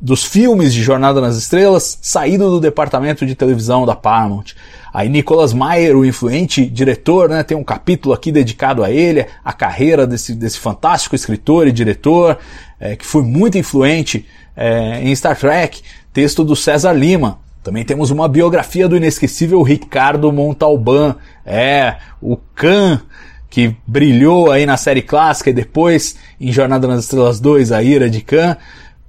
dos 0.00 0.24
filmes 0.24 0.74
de 0.74 0.82
Jornada 0.82 1.20
nas 1.20 1.36
Estrelas, 1.36 1.98
saído 2.02 2.50
do 2.50 2.60
departamento 2.60 3.24
de 3.24 3.34
televisão 3.34 3.86
da 3.86 3.96
Paramount. 3.96 4.54
Aí 4.92 5.08
Nicholas 5.08 5.52
Meyer, 5.52 5.96
o 5.96 6.04
influente 6.04 6.64
diretor, 6.66 7.28
né, 7.28 7.42
tem 7.42 7.56
um 7.56 7.64
capítulo 7.64 8.14
aqui 8.14 8.30
dedicado 8.30 8.84
a 8.84 8.90
ele, 8.90 9.26
a 9.44 9.52
carreira 9.52 10.06
desse, 10.06 10.34
desse 10.34 10.58
fantástico 10.58 11.14
escritor 11.14 11.66
e 11.66 11.72
diretor, 11.72 12.38
é, 12.78 12.96
que 12.96 13.06
foi 13.06 13.22
muito 13.22 13.58
influente 13.58 14.26
é, 14.56 15.00
em 15.02 15.14
Star 15.14 15.36
Trek, 15.36 15.82
texto 16.12 16.44
do 16.44 16.56
César 16.56 16.92
Lima. 16.92 17.38
Também 17.62 17.84
temos 17.84 18.10
uma 18.10 18.28
biografia 18.28 18.88
do 18.88 18.96
inesquecível 18.96 19.60
Ricardo 19.62 20.32
Montalban, 20.32 21.16
é, 21.44 21.96
o 22.22 22.36
Khan, 22.54 23.02
que 23.50 23.74
brilhou 23.86 24.50
aí 24.50 24.64
na 24.66 24.76
série 24.76 25.02
clássica 25.02 25.50
e 25.50 25.52
depois 25.52 26.16
em 26.40 26.52
Jornada 26.52 26.86
nas 26.86 27.04
Estrelas 27.04 27.40
2, 27.40 27.72
A 27.72 27.82
Ira 27.82 28.08
de 28.08 28.20
Khan. 28.20 28.56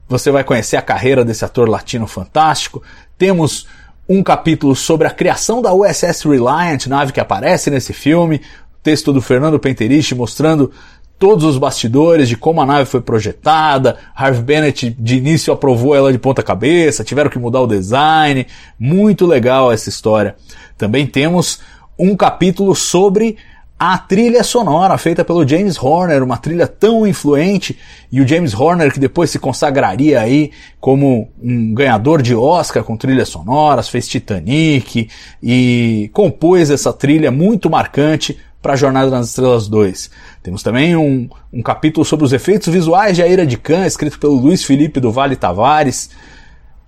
Você 0.07 0.31
vai 0.31 0.43
conhecer 0.43 0.77
a 0.77 0.81
carreira 0.81 1.25
desse 1.25 1.43
ator 1.43 1.67
latino 1.67 2.07
fantástico. 2.07 2.81
Temos 3.17 3.67
um 4.07 4.23
capítulo 4.23 4.75
sobre 4.75 5.07
a 5.07 5.11
criação 5.11 5.61
da 5.61 5.73
USS 5.73 6.23
Reliant, 6.23 6.87
nave 6.87 7.11
que 7.11 7.19
aparece 7.19 7.69
nesse 7.69 7.91
filme, 7.91 8.41
texto 8.81 9.11
do 9.11 9.21
Fernando 9.21 9.59
Penteriche 9.59 10.15
mostrando 10.15 10.71
todos 11.19 11.43
os 11.43 11.57
bastidores 11.57 12.29
de 12.29 12.37
como 12.37 12.61
a 12.61 12.65
nave 12.65 12.85
foi 12.85 13.01
projetada. 13.01 13.97
Harvey 14.15 14.41
Bennett 14.41 14.95
de 14.97 15.17
início 15.17 15.51
aprovou 15.51 15.95
ela 15.95 16.11
de 16.11 16.19
ponta 16.19 16.43
cabeça, 16.43 17.03
tiveram 17.03 17.29
que 17.29 17.39
mudar 17.39 17.61
o 17.61 17.67
design. 17.67 18.47
Muito 18.79 19.25
legal 19.25 19.71
essa 19.71 19.89
história. 19.89 20.35
Também 20.77 21.05
temos 21.05 21.59
um 21.97 22.15
capítulo 22.15 22.75
sobre 22.75 23.37
a 23.79 23.97
trilha 23.97 24.43
sonora 24.43 24.97
feita 24.97 25.23
pelo 25.23 25.47
James 25.47 25.77
Horner, 25.81 26.23
uma 26.23 26.37
trilha 26.37 26.67
tão 26.67 27.05
influente, 27.05 27.77
e 28.11 28.19
o 28.19 28.27
James 28.27 28.53
Horner 28.53 28.91
que 28.91 28.99
depois 28.99 29.29
se 29.29 29.37
consagraria 29.37 30.19
aí 30.19 30.51
como 30.79 31.29
um 31.41 31.73
ganhador 31.75 32.21
de 32.21 32.33
Oscar 32.33 32.83
com 32.83 32.97
trilhas 32.97 33.29
sonoras, 33.29 33.87
fez 33.87 34.07
Titanic 34.07 35.09
e 35.43 36.09
compôs 36.11 36.71
essa 36.71 36.91
trilha 36.91 37.29
muito 37.29 37.69
marcante 37.69 38.37
para 38.63 38.73
a 38.73 38.77
Jornada 38.77 39.11
nas 39.11 39.27
Estrelas 39.27 39.67
2. 39.67 40.09
Temos 40.41 40.63
também 40.63 40.95
um, 40.95 41.29
um 41.53 41.61
capítulo 41.61 42.03
sobre 42.03 42.25
os 42.25 42.33
efeitos 42.33 42.73
visuais 42.73 43.15
de 43.15 43.21
A 43.21 43.27
Ira 43.27 43.45
de 43.45 43.57
Khan, 43.57 43.85
escrito 43.85 44.17
pelo 44.17 44.33
Luiz 44.33 44.63
Felipe 44.63 44.99
do 44.99 45.11
Vale 45.11 45.35
Tavares, 45.35 46.09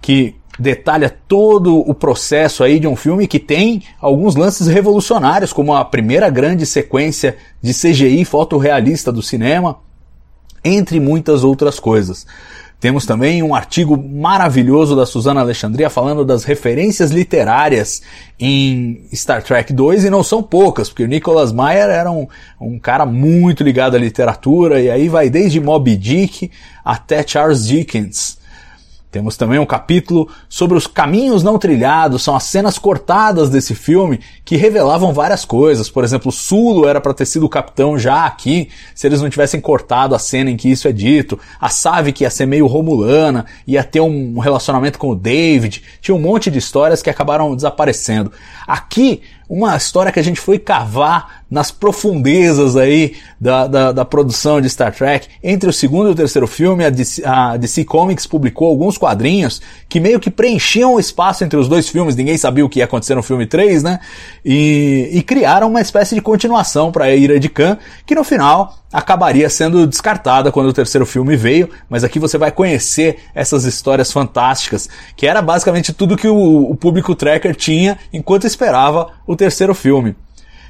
que 0.02 0.36
detalha 0.60 1.10
todo 1.28 1.78
o 1.78 1.94
processo 1.94 2.64
aí 2.64 2.80
de 2.80 2.88
um 2.88 2.96
filme 2.96 3.28
que 3.28 3.40
tem 3.40 3.84
alguns 4.00 4.36
lances 4.36 4.68
revolucionários, 4.68 5.54
como 5.54 5.74
a 5.74 5.86
primeira 5.86 6.30
grande 6.30 6.66
sequência 6.66 7.38
de 7.62 7.74
CGI 7.74 8.26
fotorrealista 8.26 9.12
do 9.12 9.22
cinema, 9.22 9.80
entre 10.64 11.00
muitas 11.00 11.44
outras 11.44 11.80
coisas. 11.80 12.28
Temos 12.80 13.06
também 13.06 13.44
um 13.44 13.54
artigo 13.54 13.98
maravilhoso 13.98 14.96
da 14.96 15.06
Suzana 15.06 15.42
Alexandria 15.42 15.90
falando 15.90 16.24
das 16.24 16.46
referências 16.46 17.12
literárias 17.12 18.02
em 18.40 19.04
Star 19.14 19.44
Trek 19.44 19.74
2 19.74 20.06
e 20.06 20.10
não 20.10 20.24
são 20.24 20.42
poucas, 20.42 20.88
porque 20.88 21.04
o 21.04 21.08
Nicholas 21.08 21.52
Meyer 21.52 21.90
era 21.90 22.10
um, 22.10 22.26
um 22.60 22.80
cara 22.80 23.06
muito 23.06 23.66
ligado 23.66 23.96
à 23.96 24.00
literatura 24.00 24.80
e 24.80 24.90
aí 24.90 25.10
vai 25.10 25.30
desde 25.30 25.60
Moby 25.60 25.98
Dick 25.98 26.50
até 26.84 27.26
Charles 27.26 27.68
Dickens. 27.68 28.39
Temos 29.12 29.36
também 29.36 29.58
um 29.58 29.66
capítulo 29.66 30.30
sobre 30.48 30.78
os 30.78 30.86
caminhos 30.86 31.42
não 31.42 31.58
trilhados, 31.58 32.22
são 32.22 32.36
as 32.36 32.44
cenas 32.44 32.78
cortadas 32.78 33.50
desse 33.50 33.74
filme 33.74 34.20
que 34.46 34.56
revelavam 34.56 35.12
várias 35.12 35.44
coisas. 35.44 35.90
Por 35.90 36.04
exemplo, 36.04 36.32
Sulo 36.32 36.88
era 36.88 37.02
para 37.02 37.14
ter 37.14 37.26
sido 37.26 37.48
o 37.48 37.50
capitão 37.50 37.98
já 37.98 38.26
aqui, 38.26 38.70
se 38.94 39.08
eles 39.08 39.20
não 39.20 39.30
tivessem 39.30 39.60
cortado 39.60 40.14
a 40.14 40.20
cena 40.20 40.52
em 40.52 40.58
que 40.58 40.70
isso 40.70 40.88
é 40.88 40.92
dito. 40.92 41.40
A 41.60 41.70
Savick 41.70 42.22
ia 42.22 42.30
ser 42.30 42.46
meio 42.46 42.68
romulana, 42.68 43.48
ia 43.66 43.84
ter 43.84 44.00
um 44.00 44.38
relacionamento 44.38 45.00
com 45.00 45.10
o 45.10 45.16
David. 45.16 45.84
Tinha 46.00 46.14
um 46.14 46.22
monte 46.22 46.52
de 46.52 46.60
histórias 46.60 47.02
que 47.02 47.10
acabaram 47.10 47.56
desaparecendo. 47.56 48.32
Aqui 48.68 49.24
uma 49.50 49.76
história 49.76 50.12
que 50.12 50.20
a 50.20 50.24
gente 50.24 50.40
foi 50.40 50.60
cavar 50.60 51.44
nas 51.50 51.72
profundezas 51.72 52.76
aí 52.76 53.16
da, 53.42 53.66
da, 53.66 53.92
da, 53.92 54.06
produção 54.06 54.62
de 54.62 54.70
Star 54.70 54.94
Trek. 54.94 55.28
Entre 55.44 55.68
o 55.68 55.74
segundo 55.74 56.10
e 56.10 56.12
o 56.12 56.16
terceiro 56.16 56.46
filme, 56.46 56.86
a 56.86 56.92
DC, 56.92 57.26
a 57.26 57.58
DC 57.58 57.84
Comics 57.86 58.28
publicou 58.28 58.68
alguns 58.68 58.98
quadrinhos 58.98 59.60
que 59.88 60.00
meio 60.00 60.20
que 60.20 60.30
preenchiam 60.30 60.94
o 60.94 61.00
espaço 61.00 61.44
entre 61.44 61.58
os 61.58 61.68
dois 61.68 61.90
filmes. 61.90 62.16
Ninguém 62.16 62.38
sabia 62.38 62.64
o 62.64 62.70
que 62.70 62.78
ia 62.78 62.86
acontecer 62.86 63.16
no 63.16 63.24
filme 63.24 63.48
3, 63.48 63.82
né? 63.82 64.00
E, 64.46 65.10
e 65.12 65.24
criaram 65.24 65.68
uma 65.68 65.82
espécie 65.82 66.14
de 66.14 66.22
continuação 66.22 66.92
para 66.92 67.06
a 67.06 67.16
Ira 67.16 67.40
de 67.40 67.50
Khan, 67.50 67.80
que 68.06 68.14
no 68.14 68.24
final 68.24 68.76
acabaria 68.92 69.50
sendo 69.50 69.86
descartada 69.86 70.52
quando 70.52 70.68
o 70.68 70.74
terceiro 70.74 71.06
filme 71.06 71.36
veio, 71.36 71.70
mas 71.88 72.04
aqui 72.04 72.18
você 72.18 72.38
vai 72.38 72.52
conhecer 72.52 73.20
essas 73.36 73.64
histórias 73.64 74.12
fantásticas, 74.12 74.90
que 75.16 75.28
era 75.28 75.42
basicamente 75.42 75.94
tudo 75.94 76.18
que 76.18 76.28
o, 76.28 76.72
o 76.72 76.76
público 76.76 77.14
tracker 77.14 77.56
tinha 77.56 78.00
enquanto 78.12 78.48
esperava 78.48 79.12
o 79.28 79.36
terceiro 79.40 79.74
filme. 79.74 80.16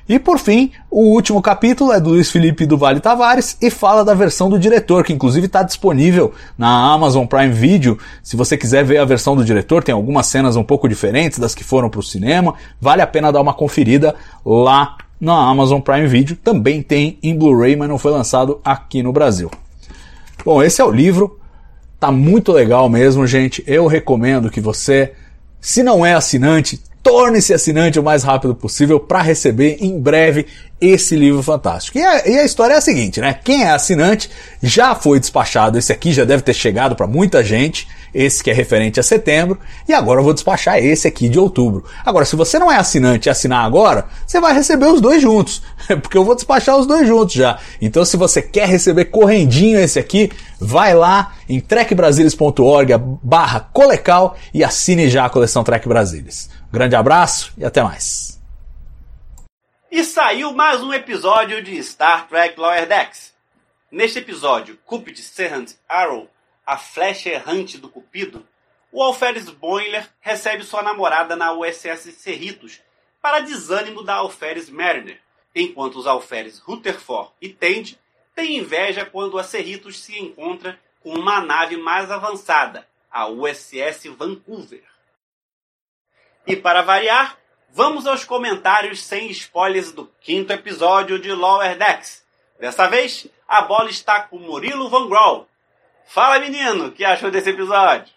E 0.07 0.17
por 0.17 0.39
fim, 0.39 0.71
o 0.89 1.13
último 1.13 1.41
capítulo 1.41 1.91
é 1.91 1.99
do 1.99 2.11
Luiz 2.11 2.31
Felipe 2.31 2.65
do 2.65 2.77
Vale 2.77 2.99
Tavares 2.99 3.57
e 3.61 3.69
fala 3.69 4.03
da 4.03 4.13
versão 4.13 4.49
do 4.49 4.57
diretor, 4.57 5.03
que 5.03 5.13
inclusive 5.13 5.47
está 5.47 5.61
disponível 5.61 6.33
na 6.57 6.93
Amazon 6.93 7.25
Prime 7.25 7.51
Video. 7.51 7.97
Se 8.23 8.35
você 8.35 8.57
quiser 8.57 8.83
ver 8.83 8.97
a 8.97 9.05
versão 9.05 9.35
do 9.35 9.43
diretor, 9.45 9.83
tem 9.83 9.93
algumas 9.93 10.25
cenas 10.27 10.55
um 10.55 10.63
pouco 10.63 10.87
diferentes 10.87 11.37
das 11.37 11.53
que 11.53 11.63
foram 11.63 11.89
para 11.89 11.99
o 11.99 12.03
cinema. 12.03 12.55
Vale 12.81 13.01
a 13.01 13.07
pena 13.07 13.31
dar 13.31 13.41
uma 13.41 13.53
conferida 13.53 14.15
lá 14.45 14.97
na 15.19 15.35
Amazon 15.47 15.79
Prime 15.79 16.07
Video. 16.07 16.35
Também 16.35 16.81
tem 16.81 17.19
em 17.21 17.35
Blu-ray, 17.35 17.75
mas 17.75 17.89
não 17.89 17.99
foi 17.99 18.11
lançado 18.11 18.59
aqui 18.63 19.03
no 19.03 19.13
Brasil. 19.13 19.51
Bom, 20.43 20.63
esse 20.63 20.81
é 20.81 20.85
o 20.85 20.91
livro. 20.91 21.39
Tá 21.99 22.11
muito 22.11 22.51
legal 22.51 22.89
mesmo, 22.89 23.27
gente. 23.27 23.63
Eu 23.67 23.85
recomendo 23.85 24.49
que 24.49 24.61
você, 24.61 25.13
se 25.59 25.83
não 25.83 26.03
é 26.03 26.13
assinante, 26.13 26.81
torne-se 27.01 27.53
assinante 27.53 27.99
o 27.99 28.03
mais 28.03 28.23
rápido 28.23 28.53
possível 28.53 28.99
para 28.99 29.21
receber 29.21 29.77
em 29.79 29.99
breve 29.99 30.45
esse 30.81 31.15
livro 31.15 31.43
fantástico. 31.43 31.97
E 31.97 32.03
a, 32.03 32.27
e 32.27 32.39
a, 32.39 32.45
história 32.45 32.73
é 32.73 32.77
a 32.77 32.81
seguinte, 32.81 33.19
né? 33.19 33.37
Quem 33.43 33.63
é 33.63 33.71
assinante 33.71 34.29
já 34.63 34.95
foi 34.95 35.19
despachado, 35.19 35.77
esse 35.77 35.91
aqui 35.91 36.13
já 36.13 36.23
deve 36.23 36.41
ter 36.41 36.53
chegado 36.53 36.95
para 36.95 37.05
muita 37.05 37.43
gente, 37.43 37.87
esse 38.13 38.41
que 38.41 38.49
é 38.49 38.53
referente 38.53 38.99
a 38.99 39.03
setembro, 39.03 39.59
e 39.87 39.93
agora 39.93 40.19
eu 40.19 40.23
vou 40.23 40.33
despachar 40.33 40.77
esse 40.77 41.07
aqui 41.07 41.27
de 41.27 41.37
outubro. 41.37 41.83
Agora, 42.05 42.25
se 42.25 42.35
você 42.35 42.57
não 42.57 42.71
é 42.71 42.77
assinante 42.77 43.27
e 43.27 43.29
assinar 43.29 43.65
agora, 43.65 44.05
você 44.25 44.39
vai 44.39 44.53
receber 44.53 44.85
os 44.85 45.01
dois 45.01 45.21
juntos, 45.21 45.61
porque 46.01 46.17
eu 46.17 46.23
vou 46.23 46.35
despachar 46.35 46.77
os 46.77 46.87
dois 46.87 47.05
juntos 47.05 47.35
já. 47.35 47.59
Então, 47.81 48.05
se 48.05 48.15
você 48.15 48.41
quer 48.41 48.67
receber 48.67 49.05
correndinho 49.05 49.79
esse 49.79 49.99
aqui, 49.99 50.31
vai 50.59 50.93
lá 50.95 51.33
em 51.47 51.59
trekbrasilis.org 51.59 52.93
barra 53.21 53.59
colecal 53.59 54.37
e 54.53 54.63
assine 54.63 55.09
já 55.09 55.25
a 55.25 55.29
coleção 55.29 55.63
Trek 55.63 55.87
Brasilis. 55.87 56.49
Grande 56.71 56.95
abraço 56.95 57.51
e 57.57 57.65
até 57.65 57.81
mais. 57.81 58.39
E 59.89 60.03
saiu 60.03 60.53
mais 60.53 60.83
um 60.83 60.93
episódio 60.93 61.63
de 61.63 61.81
Star 61.83 62.27
Trek 62.27 62.59
Lower 62.59 62.87
Decks. 62.87 63.33
Neste 63.91 64.19
episódio, 64.19 64.77
Cupid 64.85 65.17
Serhant 65.17 65.71
Arrow, 65.89 66.29
a 66.63 66.77
flecha 66.77 67.29
errante 67.29 67.79
do 67.79 67.89
Cupido, 67.89 68.45
o 68.91 69.01
Alferes 69.01 69.49
Boiler 69.49 70.07
recebe 70.21 70.63
sua 70.63 70.83
namorada 70.83 71.35
na 71.35 71.53
USS 71.53 72.11
Cerritos 72.11 72.79
para 73.19 73.39
desânimo 73.39 74.03
da 74.03 74.17
Alferes 74.17 74.69
Mariner, 74.69 75.19
enquanto 75.55 75.97
os 75.97 76.05
Alferes 76.05 76.59
Rutherford 76.59 77.31
e 77.41 77.49
Tend 77.49 77.97
têm 78.35 78.57
inveja 78.57 79.07
quando 79.07 79.39
a 79.39 79.43
Cerritos 79.43 79.99
se 79.99 80.19
encontra 80.19 80.79
com 81.01 81.13
uma 81.13 81.41
nave 81.41 81.77
mais 81.77 82.11
avançada, 82.11 82.87
a 83.09 83.27
USS 83.27 84.07
Vancouver. 84.09 84.83
E 86.49 86.55
para 86.55 86.81
variar, 86.81 87.37
vamos 87.71 88.07
aos 88.07 88.25
comentários 88.25 89.03
sem 89.03 89.29
spoilers 89.29 89.91
do 89.91 90.07
quinto 90.19 90.51
episódio 90.51 91.19
de 91.19 91.31
Lower 91.31 91.77
Decks. 91.77 92.25
Dessa 92.59 92.87
vez, 92.87 93.27
a 93.47 93.61
bola 93.61 93.87
está 93.87 94.23
com 94.23 94.39
Murilo 94.39 94.89
Van 94.89 95.07
Groll. 95.07 95.47
Fala 96.07 96.39
menino, 96.39 96.87
o 96.87 96.91
que 96.91 97.05
achou 97.05 97.29
desse 97.29 97.51
episódio? 97.51 98.11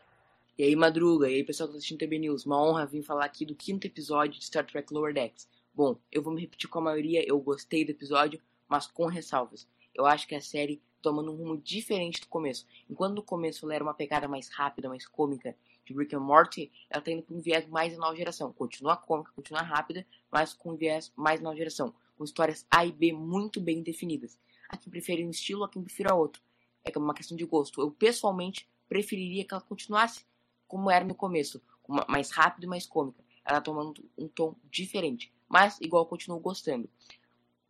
E 0.56 0.64
aí, 0.64 0.74
Madruga, 0.74 1.28
e 1.28 1.34
aí, 1.34 1.44
pessoal 1.44 1.68
que 1.68 1.72
está 1.72 1.78
assistindo 1.80 1.98
TB 1.98 2.20
News. 2.20 2.46
Uma 2.46 2.58
honra 2.58 2.86
vir 2.86 3.02
falar 3.02 3.26
aqui 3.26 3.44
do 3.44 3.54
quinto 3.54 3.86
episódio 3.86 4.40
de 4.40 4.46
Star 4.46 4.64
Trek 4.64 4.90
Lower 4.94 5.12
Decks. 5.12 5.46
Bom, 5.74 5.98
eu 6.10 6.22
vou 6.22 6.32
me 6.32 6.40
repetir 6.40 6.70
com 6.70 6.78
a 6.78 6.82
maioria, 6.82 7.22
eu 7.28 7.38
gostei 7.38 7.84
do 7.84 7.90
episódio, 7.90 8.40
mas 8.66 8.86
com 8.86 9.04
ressalvas. 9.08 9.68
Eu 9.94 10.06
acho 10.06 10.26
que 10.26 10.34
a 10.34 10.40
série 10.40 10.80
toma 11.02 11.20
um 11.20 11.36
rumo 11.36 11.58
diferente 11.58 12.22
do 12.22 12.28
começo. 12.28 12.66
Enquanto 12.88 13.16
no 13.16 13.22
começo 13.22 13.66
ela 13.66 13.74
era 13.74 13.84
uma 13.84 13.92
pegada 13.92 14.26
mais 14.26 14.48
rápida, 14.48 14.88
mais 14.88 15.06
cômica, 15.06 15.54
de 15.92 15.98
Rick 15.98 16.14
and 16.14 16.20
Morty, 16.20 16.72
ela 16.88 17.02
tá 17.02 17.10
indo 17.10 17.22
para 17.22 17.36
um 17.36 17.40
viés 17.40 17.66
mais 17.68 17.96
nova 17.96 18.16
geração. 18.16 18.52
Continua 18.52 18.96
cômica, 18.96 19.30
continua 19.34 19.62
rápida, 19.62 20.06
mas 20.30 20.52
com 20.54 20.72
um 20.72 20.76
viés 20.76 21.12
mais 21.14 21.40
nova 21.40 21.56
geração. 21.56 21.94
Com 22.16 22.24
histórias 22.24 22.66
A 22.70 22.84
e 22.84 22.92
B 22.92 23.12
muito 23.12 23.60
bem 23.60 23.82
definidas. 23.82 24.38
A 24.68 24.76
quem 24.76 24.90
prefere 24.90 25.24
um 25.24 25.30
estilo, 25.30 25.64
a 25.64 25.68
quem 25.68 25.82
prefira 25.82 26.14
outro. 26.14 26.42
É 26.84 26.98
uma 26.98 27.14
questão 27.14 27.36
de 27.36 27.44
gosto. 27.44 27.80
Eu, 27.80 27.90
pessoalmente, 27.90 28.68
preferiria 28.88 29.44
que 29.44 29.54
ela 29.54 29.62
continuasse 29.62 30.24
como 30.66 30.90
era 30.90 31.04
no 31.04 31.14
começo. 31.14 31.62
Mais 32.08 32.30
rápido 32.30 32.64
e 32.64 32.66
mais 32.66 32.86
cômica. 32.86 33.22
Ela 33.44 33.58
tá 33.58 33.62
tomando 33.62 34.04
um 34.16 34.26
tom 34.28 34.56
diferente. 34.70 35.32
Mas, 35.48 35.80
igual, 35.80 36.04
eu 36.04 36.08
continuo 36.08 36.40
gostando. 36.40 36.88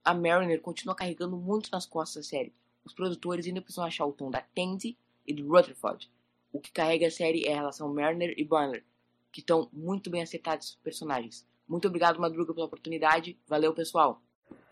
A 0.04 0.14
Mariner 0.14 0.60
continua 0.60 0.94
carregando 0.94 1.36
muito 1.36 1.70
nas 1.72 1.86
costas 1.86 2.24
da 2.24 2.28
série. 2.30 2.54
Os 2.84 2.92
produtores 2.92 3.46
ainda 3.46 3.60
precisam 3.60 3.84
achar 3.84 4.06
o 4.06 4.12
tom 4.12 4.30
da 4.30 4.40
Tandy 4.40 4.96
e 5.26 5.32
do 5.32 5.48
Rutherford 5.48 6.10
o 6.52 6.60
que 6.60 6.70
carrega 6.70 7.06
a 7.06 7.10
série 7.10 7.46
é 7.46 7.52
a 7.52 7.56
relação 7.56 7.92
Mariner 7.92 8.34
e 8.36 8.44
Boiler, 8.44 8.84
que 9.32 9.40
estão 9.40 9.68
muito 9.72 10.10
bem 10.10 10.22
acertados 10.22 10.70
os 10.70 10.74
personagens. 10.76 11.46
Muito 11.66 11.88
obrigado, 11.88 12.20
Madruga, 12.20 12.52
pela 12.52 12.66
oportunidade. 12.66 13.38
Valeu, 13.48 13.72
pessoal. 13.72 14.20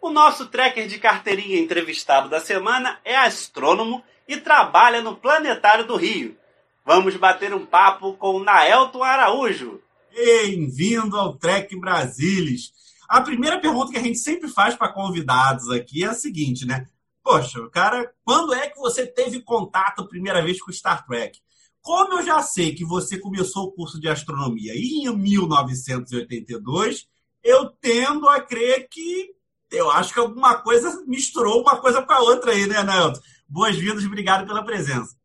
O 0.00 0.10
nosso 0.10 0.46
tracker 0.46 0.86
de 0.86 0.98
carteirinha 0.98 1.58
entrevistado 1.58 2.28
da 2.28 2.40
semana 2.40 3.00
é 3.04 3.16
astrônomo 3.16 4.02
e 4.28 4.36
trabalha 4.36 5.00
no 5.00 5.16
Planetário 5.16 5.86
do 5.86 5.96
Rio. 5.96 6.36
Vamos 6.84 7.16
bater 7.16 7.54
um 7.54 7.64
papo 7.64 8.14
com 8.14 8.40
Naelton 8.40 9.02
Araújo. 9.02 9.80
Bem-vindo 10.12 11.16
ao 11.16 11.36
Trek 11.36 11.74
Brasilis. 11.78 12.72
A 13.08 13.20
primeira 13.20 13.60
pergunta 13.60 13.92
que 13.92 13.98
a 13.98 14.02
gente 14.02 14.18
sempre 14.18 14.48
faz 14.48 14.74
para 14.74 14.92
convidados 14.92 15.70
aqui 15.70 16.04
é 16.04 16.08
a 16.08 16.14
seguinte, 16.14 16.66
né? 16.66 16.86
Poxa, 17.22 17.68
cara, 17.70 18.12
quando 18.24 18.54
é 18.54 18.68
que 18.68 18.78
você 18.78 19.06
teve 19.06 19.40
contato 19.40 20.02
a 20.02 20.06
primeira 20.08 20.42
vez 20.42 20.60
com 20.60 20.72
Star 20.72 21.06
Trek? 21.06 21.38
Como 21.82 22.18
eu 22.18 22.24
já 22.24 22.42
sei 22.42 22.74
que 22.74 22.84
você 22.84 23.18
começou 23.18 23.64
o 23.64 23.72
curso 23.72 23.98
de 24.00 24.08
astronomia 24.08 24.74
em 24.74 25.16
1982, 25.16 27.08
eu 27.42 27.70
tendo 27.80 28.28
a 28.28 28.40
crer 28.40 28.86
que 28.90 29.34
eu 29.70 29.90
acho 29.90 30.12
que 30.12 30.20
alguma 30.20 30.60
coisa 30.60 31.04
misturou 31.06 31.62
uma 31.62 31.80
coisa 31.80 32.02
com 32.02 32.12
a 32.12 32.20
outra 32.20 32.52
aí, 32.52 32.66
né, 32.66 32.82
Nelton? 32.82 33.20
Boas-vindas, 33.48 34.04
obrigado 34.04 34.46
pela 34.46 34.64
presença. 34.64 35.16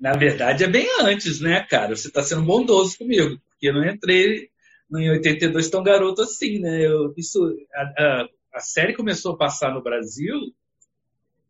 Na 0.00 0.12
verdade, 0.12 0.64
é 0.64 0.68
bem 0.68 0.88
antes, 1.00 1.40
né, 1.40 1.60
cara? 1.62 1.94
Você 1.94 2.08
está 2.08 2.22
sendo 2.22 2.42
bondoso 2.42 2.96
comigo, 2.98 3.40
porque 3.50 3.68
eu 3.68 3.74
não 3.74 3.84
entrei 3.84 4.50
em 4.92 5.10
82 5.10 5.70
tão 5.70 5.82
garoto 5.82 6.22
assim, 6.22 6.58
né? 6.58 6.86
Eu, 6.86 7.12
isso, 7.16 7.56
a, 7.74 7.82
a, 7.82 8.28
a 8.54 8.60
série 8.60 8.94
começou 8.94 9.32
a 9.32 9.38
passar 9.38 9.72
no 9.74 9.82
Brasil. 9.82 10.36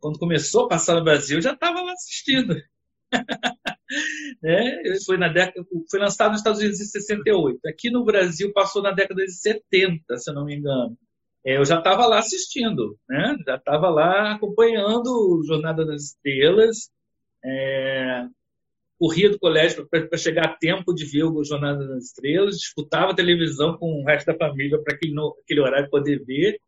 Quando 0.01 0.19
começou 0.19 0.65
a 0.65 0.69
passar 0.69 0.95
no 0.95 1.05
Brasil, 1.05 1.39
eu 1.39 1.43
já 1.43 1.53
estava 1.53 1.81
lá 1.81 1.93
assistindo. 1.93 2.57
né? 4.43 4.83
foi, 5.05 5.17
na 5.17 5.29
década, 5.29 5.67
foi 5.91 6.01
lançado 6.01 6.31
nos 6.31 6.41
Estados 6.41 6.61
Unidos 6.61 6.81
em 6.81 6.85
68. 6.85 7.61
Aqui 7.67 7.91
no 7.91 8.05
Brasil 8.05 8.53
passou 8.53 8.83
na 8.83 8.91
década 8.91 9.25
de 9.25 9.33
70, 9.33 10.17
se 10.17 10.31
eu 10.31 10.35
não 10.35 10.45
me 10.45 10.57
engano. 10.57 10.97
É, 11.45 11.57
eu 11.57 11.65
já 11.65 11.79
estava 11.79 12.07
lá 12.07 12.19
assistindo, 12.19 12.97
né? 13.09 13.37
já 13.45 13.57
estava 13.57 13.91
lá 13.91 14.33
acompanhando 14.33 15.43
Jornada 15.45 15.85
das 15.85 16.05
Estrelas, 16.05 16.89
é, 17.45 18.27
corria 18.97 19.29
do 19.29 19.41
colégio 19.41 19.89
para 19.89 20.17
chegar 20.17 20.45
a 20.45 20.57
tempo 20.57 20.95
de 20.95 21.05
ver 21.05 21.25
o 21.25 21.43
Jornada 21.43 21.85
das 21.89 22.05
Estrelas, 22.05 22.59
disputava 22.59 23.17
televisão 23.17 23.77
com 23.77 24.01
o 24.01 24.05
resto 24.05 24.27
da 24.27 24.39
família 24.39 24.81
para 24.81 24.95
aquele, 24.95 25.15
aquele 25.43 25.61
horário 25.61 25.91
poder 25.91 26.25
ver, 26.25 26.61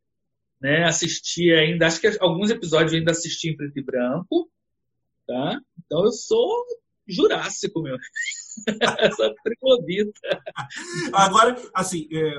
né? 0.61 0.85
assistia 0.85 1.61
ainda, 1.61 1.87
acho 1.87 2.01
que 2.01 2.11
alguns 2.19 2.51
episódios 2.51 2.93
eu 2.93 2.99
ainda 2.99 3.13
assisti 3.13 3.51
em 3.51 3.57
preto 3.57 3.79
e 3.79 3.85
branco, 3.85 4.51
tá? 5.25 5.61
Então 5.87 6.05
eu 6.05 6.13
sou 6.13 6.65
jurássico, 7.07 7.83
meu. 7.83 7.97
Essa 8.99 9.35
trilobita. 9.43 10.43
Agora, 11.13 11.61
assim, 11.75 12.09
é, 12.13 12.35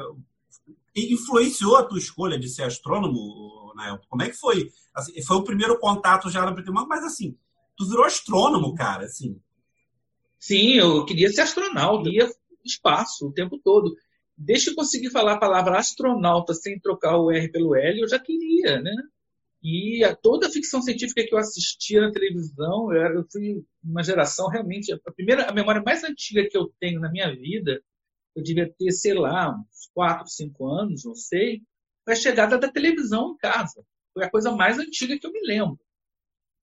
influenciou 0.96 1.76
a 1.76 1.84
tua 1.84 2.00
escolha 2.00 2.40
de 2.40 2.50
ser 2.50 2.64
astrônomo, 2.64 3.74
Nael? 3.76 4.00
Como 4.10 4.24
é 4.24 4.30
que 4.30 4.38
foi? 4.38 4.70
Assim, 4.94 5.22
foi 5.24 5.38
o 5.38 5.44
primeiro 5.44 5.78
contato 5.80 6.30
já 6.30 6.46
no 6.46 6.56
Preto 6.56 6.74
mas 6.74 7.04
assim, 7.04 7.38
tu 7.76 7.88
virou 7.88 8.06
astrônomo, 8.06 8.74
cara, 8.74 9.06
assim. 9.06 9.40
Sim, 10.40 10.74
eu 10.74 11.06
queria 11.06 11.30
ser 11.30 11.42
astronauta, 11.42 12.10
ia 12.10 12.30
espaço 12.64 13.28
o 13.28 13.34
tempo 13.34 13.60
todo. 13.64 13.96
Deixa 14.38 14.70
eu 14.70 14.76
conseguir 14.76 15.10
falar 15.12 15.34
a 15.34 15.40
palavra 15.40 15.78
astronauta 15.78 16.54
sem 16.54 16.80
trocar 16.80 17.18
o 17.18 17.32
R 17.32 17.48
pelo 17.50 17.76
L, 17.76 18.02
eu 18.02 18.08
já 18.08 18.20
queria, 18.20 18.82
né? 18.82 18.94
E 19.68 20.04
a, 20.04 20.16
toda 20.16 20.46
a 20.46 20.52
ficção 20.52 20.80
científica 20.80 21.26
que 21.26 21.34
eu 21.34 21.40
assistia 21.40 22.00
na 22.00 22.12
televisão, 22.12 22.94
eu, 22.94 23.16
eu 23.16 23.26
fui 23.32 23.66
uma 23.84 24.04
geração 24.04 24.48
realmente. 24.48 24.94
A 24.94 25.12
primeira, 25.12 25.50
a 25.50 25.52
memória 25.52 25.82
mais 25.82 26.04
antiga 26.04 26.48
que 26.48 26.56
eu 26.56 26.72
tenho 26.80 27.00
na 27.00 27.12
minha 27.12 27.36
vida, 27.36 27.82
eu 28.36 28.44
devia 28.44 28.72
ter, 28.78 28.92
sei 28.92 29.16
lá, 29.16 29.50
uns 29.50 29.90
4, 29.92 30.28
5 30.28 30.68
anos, 30.68 31.04
não 31.04 31.16
sei, 31.16 31.64
foi 32.04 32.14
a 32.14 32.16
chegada 32.16 32.60
da 32.60 32.72
televisão 32.72 33.32
em 33.32 33.38
casa. 33.38 33.84
Foi 34.14 34.24
a 34.24 34.30
coisa 34.30 34.52
mais 34.52 34.78
antiga 34.78 35.18
que 35.18 35.26
eu 35.26 35.32
me 35.32 35.42
lembro. 35.42 35.80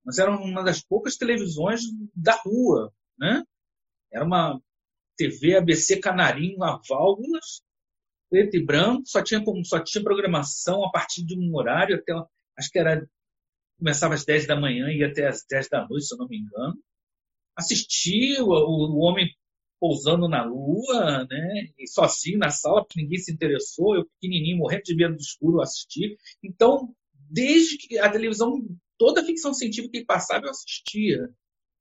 Mas 0.04 0.18
era 0.18 0.30
uma 0.30 0.62
das 0.62 0.80
poucas 0.80 1.16
televisões 1.16 1.80
da 2.14 2.36
rua, 2.36 2.94
né? 3.18 3.42
Era 4.12 4.24
uma 4.24 4.62
TV 5.16 5.56
ABC 5.56 5.98
Canarinho 5.98 6.62
a 6.62 6.80
válvulas, 6.88 7.62
preto 8.30 8.56
e 8.56 8.64
branco, 8.64 9.02
só 9.06 9.24
tinha, 9.24 9.42
só 9.64 9.80
tinha 9.80 10.04
programação 10.04 10.84
a 10.84 10.90
partir 10.92 11.24
de 11.24 11.36
um 11.36 11.52
horário, 11.56 11.96
até, 11.96 12.12
acho 12.58 12.70
que 12.70 12.78
era 12.78 13.06
começava 13.78 14.14
às 14.14 14.24
10 14.24 14.46
da 14.46 14.54
manhã 14.54 14.88
e 14.90 14.98
ia 14.98 15.08
até 15.08 15.26
às 15.26 15.44
10 15.48 15.68
da 15.68 15.86
noite, 15.88 16.06
se 16.06 16.14
eu 16.14 16.18
não 16.18 16.28
me 16.28 16.38
engano. 16.38 16.78
Assisti 17.56 18.40
o, 18.40 18.48
o, 18.48 18.98
Homem 19.00 19.28
pousando 19.80 20.28
na 20.28 20.44
lua, 20.44 21.26
né? 21.28 21.68
E 21.76 21.88
sozinho 21.88 22.38
na 22.38 22.50
sala, 22.50 22.84
porque 22.84 23.02
ninguém 23.02 23.18
se 23.18 23.32
interessou, 23.32 23.96
eu 23.96 24.06
pequenininho, 24.20 24.58
morrendo 24.58 24.84
de 24.84 24.94
medo 24.94 25.16
do 25.16 25.20
escuro, 25.20 25.60
assisti. 25.60 26.16
Então, 26.42 26.94
desde 27.28 27.76
que 27.76 27.98
a 27.98 28.08
televisão, 28.08 28.64
toda 28.96 29.20
a 29.20 29.24
ficção 29.24 29.52
científica 29.52 29.98
que 29.98 30.04
passava, 30.04 30.46
eu 30.46 30.50
assistia. 30.50 31.28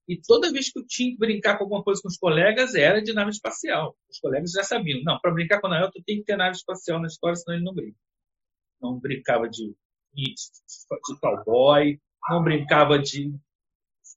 E 0.08 0.20
toda 0.20 0.52
vez 0.52 0.72
que 0.72 0.80
eu 0.80 0.86
tinha 0.88 1.12
que 1.12 1.18
brincar 1.18 1.58
com 1.58 1.66
alguma 1.66 1.84
coisa 1.84 2.02
com 2.02 2.08
os 2.08 2.18
colegas, 2.18 2.74
era 2.74 3.02
de 3.02 3.14
nave 3.14 3.30
espacial. 3.30 3.96
Os 4.10 4.20
colegas 4.20 4.52
já 4.52 4.64
sabiam. 4.64 5.04
Não, 5.04 5.20
para 5.20 5.32
brincar 5.32 5.62
com 5.62 5.68
o 5.68 5.70
Nael, 5.70 5.92
tu 5.92 6.02
tem 6.04 6.18
que 6.18 6.26
ter 6.26 6.36
nave 6.36 6.58
espacial 6.58 7.00
na 7.00 7.08
história, 7.08 7.36
senão 7.36 7.56
ele 7.56 7.64
não 7.64 7.74
brinca. 7.74 7.98
Não 8.82 9.00
brincava 9.00 9.48
de, 9.48 9.76
de, 10.14 10.34
de 10.34 11.20
cowboy, 11.20 12.00
não 12.30 12.44
brincava 12.44 13.00
de. 13.00 13.34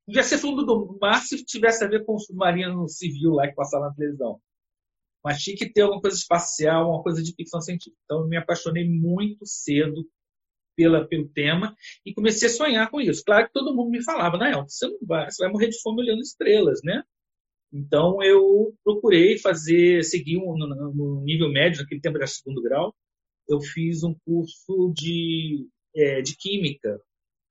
Podia 0.06 0.22
ser 0.22 0.38
fundo 0.38 0.64
do 0.64 0.98
mar 1.00 1.22
se 1.22 1.42
tivesse 1.44 1.82
a 1.84 1.88
ver 1.88 2.04
com 2.04 2.14
o 2.14 2.18
submarino 2.18 2.88
civil 2.88 3.32
lá 3.32 3.48
que 3.48 3.54
passava 3.54 3.86
na 3.86 3.94
televisão. 3.94 4.40
Mas 5.24 5.42
tinha 5.42 5.56
que 5.56 5.72
ter 5.72 5.80
alguma 5.80 6.02
coisa 6.02 6.16
espacial, 6.16 6.90
uma 6.90 7.02
coisa 7.02 7.22
de 7.22 7.34
ficção 7.34 7.60
científica. 7.60 7.96
Então 8.04 8.20
eu 8.20 8.28
me 8.28 8.36
apaixonei 8.36 8.86
muito 8.86 9.46
cedo 9.46 10.06
pela, 10.76 11.06
pelo 11.06 11.28
tema 11.28 11.74
e 12.04 12.12
comecei 12.12 12.48
a 12.48 12.52
sonhar 12.52 12.90
com 12.90 13.00
isso. 13.00 13.22
Claro 13.24 13.46
que 13.46 13.52
todo 13.52 13.74
mundo 13.74 13.90
me 13.90 14.02
falava, 14.02 14.36
Nael, 14.36 14.64
você 14.68 14.86
não 14.86 14.98
vai, 15.02 15.30
você 15.30 15.42
vai 15.42 15.52
morrer 15.52 15.68
de 15.68 15.80
fome 15.80 16.02
olhando 16.02 16.20
estrelas, 16.20 16.80
né? 16.84 17.02
Então 17.72 18.22
eu 18.22 18.74
procurei 18.84 19.38
fazer, 19.38 20.04
seguir 20.04 20.38
um, 20.38 20.56
no, 20.56 20.92
no, 20.94 21.20
nível 21.22 21.50
médio, 21.50 21.82
naquele 21.82 22.00
tempo 22.00 22.16
era 22.16 22.26
segundo 22.26 22.62
grau, 22.62 22.94
eu 23.48 23.60
fiz 23.60 24.04
um 24.04 24.14
curso 24.24 24.92
de, 24.94 25.66
é, 25.94 26.20
de 26.22 26.36
química, 26.36 27.00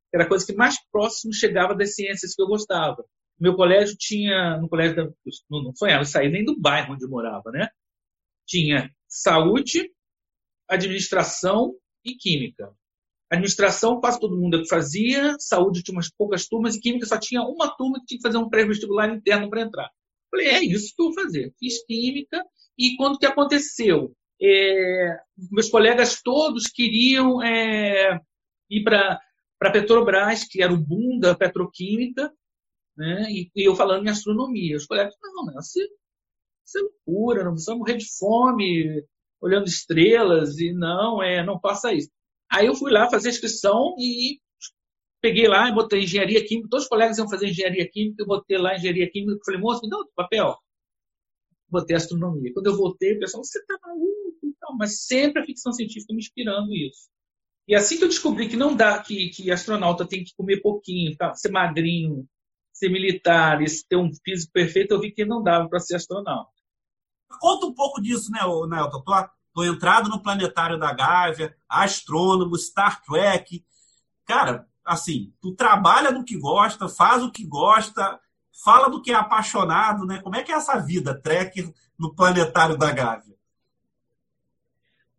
que 0.09 0.17
era 0.17 0.25
a 0.25 0.27
coisa 0.27 0.45
que 0.45 0.53
mais 0.53 0.75
próximo 0.91 1.33
chegava 1.33 1.75
das 1.75 1.95
ciências 1.95 2.35
que 2.35 2.41
eu 2.41 2.47
gostava. 2.47 3.03
Meu 3.39 3.55
colégio 3.55 3.95
tinha, 3.97 4.57
no 4.57 4.69
colégio, 4.69 4.95
da, 4.95 5.03
não, 5.49 5.63
não 5.63 5.75
sonhava 5.75 6.05
sair 6.05 6.29
nem 6.29 6.45
do 6.45 6.59
bairro 6.59 6.93
onde 6.93 7.03
eu 7.03 7.09
morava, 7.09 7.51
né? 7.51 7.67
Tinha 8.45 8.91
saúde, 9.07 9.91
administração 10.67 11.75
e 12.05 12.15
química. 12.15 12.71
Administração, 13.29 13.99
quase 13.99 14.19
todo 14.19 14.37
mundo 14.37 14.61
é 14.61 14.67
fazia, 14.67 15.35
saúde 15.39 15.81
tinha 15.81 15.95
umas 15.95 16.11
poucas 16.11 16.47
turmas, 16.47 16.75
e 16.75 16.79
química 16.79 17.05
só 17.05 17.17
tinha 17.17 17.41
uma 17.41 17.75
turma 17.75 17.99
que 17.99 18.05
tinha 18.05 18.17
que 18.19 18.27
fazer 18.27 18.37
um 18.37 18.49
pré-vestibular 18.49 19.09
interno 19.09 19.49
para 19.49 19.61
entrar. 19.61 19.89
Falei, 20.29 20.47
é 20.47 20.63
isso 20.63 20.93
que 20.95 21.01
eu 21.01 21.07
vou 21.07 21.15
fazer. 21.15 21.51
Fiz 21.59 21.83
química, 21.85 22.43
e 22.77 22.95
quando 22.95 23.17
que 23.17 23.25
aconteceu? 23.25 24.15
É, 24.41 25.17
meus 25.51 25.69
colegas 25.69 26.21
todos 26.21 26.67
queriam 26.67 27.41
é, 27.41 28.19
ir 28.77 28.83
para 28.83 29.19
a 29.61 29.71
Petrobras, 29.71 30.43
que 30.43 30.61
era 30.61 30.73
o 30.73 30.77
boom 30.77 31.19
da 31.19 31.35
petroquímica, 31.35 32.31
né? 32.97 33.25
e, 33.29 33.51
e 33.55 33.67
eu 33.67 33.75
falando 33.75 34.05
em 34.05 34.09
astronomia. 34.09 34.77
Os 34.77 34.85
colegas, 34.85 35.15
não, 35.21 35.45
não, 35.45 35.59
isso, 35.59 35.79
isso 36.65 36.77
é 36.77 36.81
loucura, 36.81 37.43
não 37.43 37.53
precisa 37.53 37.75
morrer 37.75 37.97
de 37.97 38.07
fome, 38.17 39.03
olhando 39.41 39.67
estrelas, 39.67 40.57
e 40.59 40.71
não, 40.73 41.21
é, 41.21 41.43
não 41.45 41.59
faça 41.59 41.93
isso. 41.93 42.09
Aí 42.51 42.67
eu 42.67 42.75
fui 42.75 42.91
lá 42.91 43.09
fazer 43.09 43.29
inscrição 43.29 43.95
e 43.97 44.39
peguei 45.21 45.47
lá 45.47 45.69
e 45.69 45.73
botei 45.73 46.03
engenharia 46.03 46.45
química. 46.45 46.69
Todos 46.69 46.85
os 46.85 46.89
colegas 46.89 47.17
iam 47.17 47.29
fazer 47.29 47.47
engenharia 47.47 47.89
química, 47.89 48.21
eu 48.21 48.27
botei 48.27 48.57
lá 48.57 48.75
engenharia 48.75 49.09
química. 49.09 49.39
Falei, 49.45 49.59
moço, 49.59 49.81
me 49.81 49.89
dá 49.89 49.97
outro 49.97 50.13
papel. 50.15 50.55
Botei 51.69 51.95
astronomia. 51.95 52.53
Quando 52.53 52.67
eu 52.67 52.77
voltei, 52.77 53.15
o 53.15 53.19
pessoal, 53.19 53.43
você 53.43 53.63
tá 53.65 53.77
maluco 53.83 54.39
e 54.43 54.53
tal. 54.59 54.77
Mas 54.77 55.05
sempre 55.05 55.41
a 55.41 55.45
ficção 55.45 55.71
científica 55.71 56.13
me 56.13 56.19
inspirando 56.19 56.73
isso. 56.75 57.09
E 57.67 57.75
assim 57.75 57.97
que 57.97 58.03
eu 58.03 58.09
descobri 58.09 58.49
que 58.49 58.57
não 58.57 58.75
dá, 58.75 58.99
que, 58.99 59.29
que 59.29 59.51
astronauta 59.51 60.07
tem 60.07 60.23
que 60.23 60.35
comer 60.35 60.61
pouquinho, 60.61 61.15
tá? 61.15 61.33
ser 61.33 61.49
magrinho, 61.49 62.27
ser 62.73 62.89
militar, 62.89 63.59
ter 63.87 63.95
um 63.95 64.11
físico 64.23 64.51
perfeito, 64.51 64.93
eu 64.93 64.99
vi 64.99 65.11
que 65.11 65.23
não 65.23 65.41
dava 65.41 65.69
para 65.69 65.79
ser 65.79 65.95
astronauta. 65.95 66.51
Conta 67.39 67.65
um 67.65 67.73
pouco 67.73 68.01
disso, 68.01 68.29
né, 68.31 68.39
Nelton? 68.41 69.01
Tua, 69.01 69.31
Tô 69.53 69.63
entrado 69.63 70.09
no 70.09 70.19
planetário 70.19 70.79
da 70.79 70.91
Gávea, 70.91 71.55
astrônomo, 71.69 72.57
Star 72.57 73.03
Trek. 73.03 73.63
Cara, 74.25 74.67
assim, 74.83 75.31
tu 75.39 75.53
trabalha 75.53 76.11
no 76.11 76.25
que 76.25 76.35
gosta, 76.37 76.89
faz 76.89 77.21
o 77.21 77.31
que 77.31 77.45
gosta, 77.45 78.19
fala 78.63 78.89
do 78.89 79.01
que 79.01 79.11
é 79.11 79.15
apaixonado, 79.15 80.05
né? 80.05 80.19
Como 80.21 80.35
é 80.35 80.41
que 80.41 80.51
é 80.51 80.55
essa 80.55 80.79
vida, 80.79 81.13
Trek, 81.21 81.71
no 81.99 82.15
planetário 82.15 82.75
da 82.75 82.91
Gávea? 82.91 83.35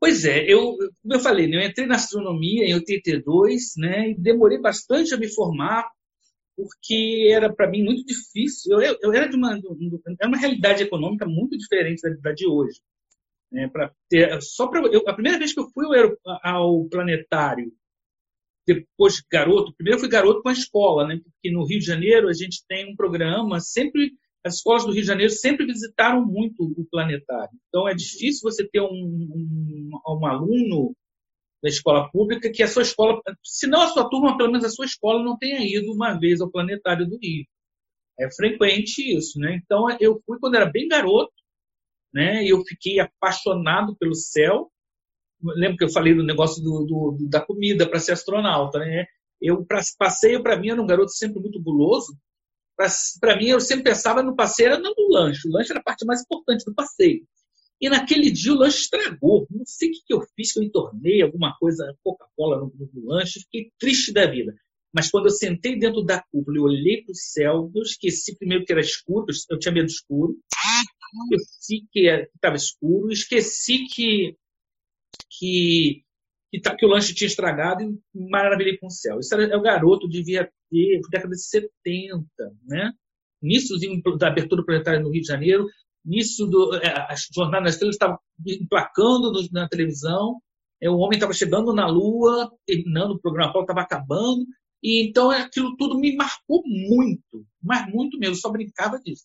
Pois 0.01 0.25
é, 0.25 0.45
eu, 0.45 0.77
como 1.03 1.15
eu 1.15 1.21
falei, 1.21 1.47
né, 1.47 1.57
eu 1.57 1.69
entrei 1.69 1.87
na 1.87 1.97
astronomia 1.97 2.67
em 2.67 2.75
82, 2.75 3.73
né, 3.79 4.11
e 4.11 4.15
demorei 4.15 4.59
bastante 4.59 5.15
a 5.15 5.17
me 5.17 5.29
formar, 5.33 5.89
porque 6.57 7.31
era 7.33 7.53
para 7.53 7.71
mim 7.71 7.83
muito 7.83 8.05
difícil. 8.05 8.81
Eu, 8.81 8.97
eu 9.03 9.13
era 9.13 9.29
de 9.29 9.37
uma, 9.37 9.59
de 9.59 10.27
uma 10.27 10.39
realidade 10.39 10.83
econômica 10.83 11.27
muito 11.27 11.57
diferente 11.57 12.03
da, 12.03 12.11
da 12.21 12.33
de 12.33 12.47
hoje 12.47 12.81
né, 13.55 13.69
para 13.69 13.93
ter 14.09 14.43
só 14.43 14.67
para 14.67 14.81
a 14.81 15.15
primeira 15.15 15.39
vez 15.39 15.55
que 15.55 15.61
eu 15.61 15.71
fui 15.71 15.87
ao, 15.87 16.41
ao 16.43 16.85
planetário 16.89 17.73
depois 18.67 19.23
garoto 19.31 19.73
primeiro 19.77 19.97
eu 19.97 20.01
fui 20.01 20.09
garoto 20.09 20.43
com 20.43 20.49
a 20.49 20.53
escola 20.53 21.07
né 21.07 21.21
porque 21.23 21.53
no 21.53 21.65
Rio 21.65 21.79
de 21.79 21.87
Janeiro 21.87 22.29
a 22.29 22.33
gente 22.33 22.65
tem 22.67 22.93
um 22.93 22.97
programa 22.97 23.61
sempre 23.61 24.13
as 24.45 24.57
escolas 24.57 24.85
do 24.85 24.93
Rio 24.93 25.03
de 25.03 25.07
Janeiro 25.07 25.33
sempre 25.33 25.67
visitaram 25.67 26.25
muito 26.25 26.65
o 26.77 26.85
planetário 26.91 27.59
então 27.69 27.89
é 27.89 27.95
difícil 27.95 28.43
você 28.43 28.67
ter 28.69 28.81
um, 28.81 28.87
um, 28.87 29.91
um 30.07 30.27
aluno 30.27 30.95
da 31.63 31.69
escola 31.69 32.11
pública 32.11 32.51
que 32.53 32.63
a 32.63 32.69
sua 32.69 32.83
escola 32.83 33.21
se 33.43 33.67
não 33.67 33.83
a 33.83 33.89
sua 33.89 34.09
turma 34.09 34.37
pelo 34.37 34.51
menos 34.51 34.65
a 34.65 34.71
sua 34.71 34.85
escola 34.85 35.23
não 35.23 35.37
tenha 35.39 35.61
ido 35.61 35.93
uma 35.93 36.19
vez 36.19 36.41
ao 36.41 36.51
planetário 36.51 37.07
do 37.07 37.19
Rio 37.19 37.45
é 38.19 38.31
frequente 38.31 38.99
isso 39.17 39.39
né 39.39 39.61
então 39.65 39.87
eu 40.01 40.21
fui 40.27 40.39
quando 40.39 40.57
era 40.57 40.67
bem 40.71 40.89
garoto 40.89 41.33
né? 42.15 42.45
Eu 42.47 42.65
fiquei 42.65 43.01
apaixonado 43.01 43.97
pelo 43.97 44.15
céu. 44.15 44.71
Lembro 45.43 45.77
que 45.77 45.85
eu 45.85 45.91
falei 45.91 46.15
do 46.15 46.23
negócio 46.23 46.63
do, 46.63 46.85
do 46.87 47.29
da 47.29 47.45
comida 47.45 47.89
para 47.89 47.99
ser 47.99 48.13
astronauta, 48.13 48.79
né? 48.79 49.05
Eu 49.41 49.67
passeio 49.99 50.43
para 50.43 50.57
mim 50.57 50.71
era 50.71 50.81
um 50.81 50.87
garoto 50.87 51.11
sempre 51.11 51.41
muito 51.41 51.61
guloso. 51.61 52.17
Para 52.77 53.37
mim 53.37 53.47
eu 53.47 53.61
sempre 53.61 53.85
pensava 53.85 54.23
no 54.23 54.35
passeio 54.35 54.69
era 54.69 54.79
não 54.79 54.95
no 54.97 55.13
lanche. 55.13 55.49
O 55.49 55.53
lanche 55.53 55.71
era 55.71 55.81
a 55.81 55.83
parte 55.83 56.05
mais 56.05 56.23
importante 56.23 56.65
do 56.65 56.75
passeio. 56.75 57.27
E 57.81 57.89
naquele 57.89 58.31
dia 58.31 58.53
o 58.53 58.57
lanche 58.57 58.81
estragou. 58.81 59.47
Não 59.51 59.65
sei 59.65 59.89
o 59.89 59.93
que, 59.93 60.01
que 60.07 60.15
eu 60.15 60.21
fiz, 60.35 60.53
que 60.53 60.59
eu 60.59 60.63
entornei 60.63 61.23
alguma 61.23 61.57
coisa, 61.59 61.95
Coca-Cola 62.03 62.59
no, 62.59 62.73
no, 62.93 63.07
lanche. 63.07 63.41
Fiquei 63.41 63.71
triste 63.79 64.13
da 64.13 64.27
vida. 64.27 64.55
Mas 64.93 65.11
quando 65.11 65.27
eu 65.27 65.31
sentei 65.31 65.77
dentro 65.79 66.03
da 66.05 66.23
cúpula 66.31 66.57
e 66.57 66.61
olhei 66.61 67.03
para 67.03 67.13
o 67.13 67.17
céu, 67.17 67.71
eu 67.75 67.83
esqueci 67.83 68.37
primeiro 68.37 68.65
que 68.65 68.73
era 68.73 68.81
escuro, 68.81 69.27
eu 69.51 69.59
tinha 69.59 69.75
medo 69.75 69.89
escuro 69.89 70.39
esqueci 71.33 71.87
que 71.93 72.09
estava 72.35 72.57
escuro, 72.57 73.13
esqueci 73.13 73.87
que, 73.87 74.37
que, 75.31 76.04
que, 76.55 76.61
tá, 76.61 76.77
que, 76.77 76.87
o 76.87 76.89
lanche 76.89 77.13
tinha 77.13 77.27
estragado 77.27 77.83
e 77.83 78.31
maravilhei 78.31 78.79
com 78.79 78.87
o 78.87 78.91
céu. 78.91 79.19
Isso 79.19 79.35
era, 79.35 79.45
é 79.45 79.57
o 79.57 79.63
garoto, 79.63 80.09
devia 80.09 80.49
ter, 80.71 81.01
década 81.11 81.35
de 81.35 81.45
70, 81.45 82.25
né? 82.67 82.93
Início 83.43 83.77
da 84.17 84.29
abertura 84.29 84.65
planetária 84.65 85.01
no 85.01 85.11
Rio 85.11 85.21
de 85.21 85.27
Janeiro, 85.27 85.67
início 86.07 86.47
do. 86.47 86.77
É, 86.77 86.95
das 86.95 87.75
estrelas 87.75 87.97
estavam 87.97 88.19
emplacando 88.47 89.33
no, 89.33 89.49
na 89.53 89.69
televisão, 89.69 90.41
é, 90.81 90.89
o 90.89 90.99
homem 90.99 91.17
estava 91.17 91.33
chegando 91.33 91.73
na 91.73 91.89
Lua, 91.89 92.51
terminando 92.65 93.13
o 93.13 93.21
programa, 93.21 93.51
Apolo 93.51 93.65
estava 93.65 93.81
acabando, 93.81 94.47
E 94.83 95.03
então 95.09 95.31
aquilo 95.31 95.77
tudo 95.77 95.99
me 95.99 96.15
marcou 96.15 96.63
muito, 96.65 97.45
mas 97.61 97.87
muito 97.93 98.17
mesmo, 98.19 98.37
só 98.37 98.51
brincava 98.51 99.01
disso. 99.01 99.25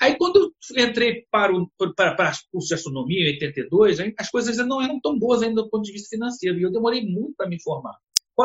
Aí 0.00 0.16
quando 0.16 0.54
eu 0.76 0.88
entrei 0.88 1.26
para 1.30 1.54
o 1.54 1.70
para, 1.94 2.14
para 2.14 2.32
curso 2.50 2.68
de 2.68 2.74
astronomia 2.74 3.28
em 3.28 3.34
82, 3.34 3.98
as 4.16 4.30
coisas 4.30 4.56
não 4.66 4.80
eram 4.80 4.98
tão 5.00 5.18
boas 5.18 5.42
ainda 5.42 5.62
do 5.62 5.68
ponto 5.68 5.84
de 5.84 5.92
vista 5.92 6.08
financeiro, 6.08 6.58
e 6.58 6.62
eu 6.62 6.72
demorei 6.72 7.04
muito 7.04 7.34
para 7.36 7.48
me 7.48 7.60
formar. 7.62 7.96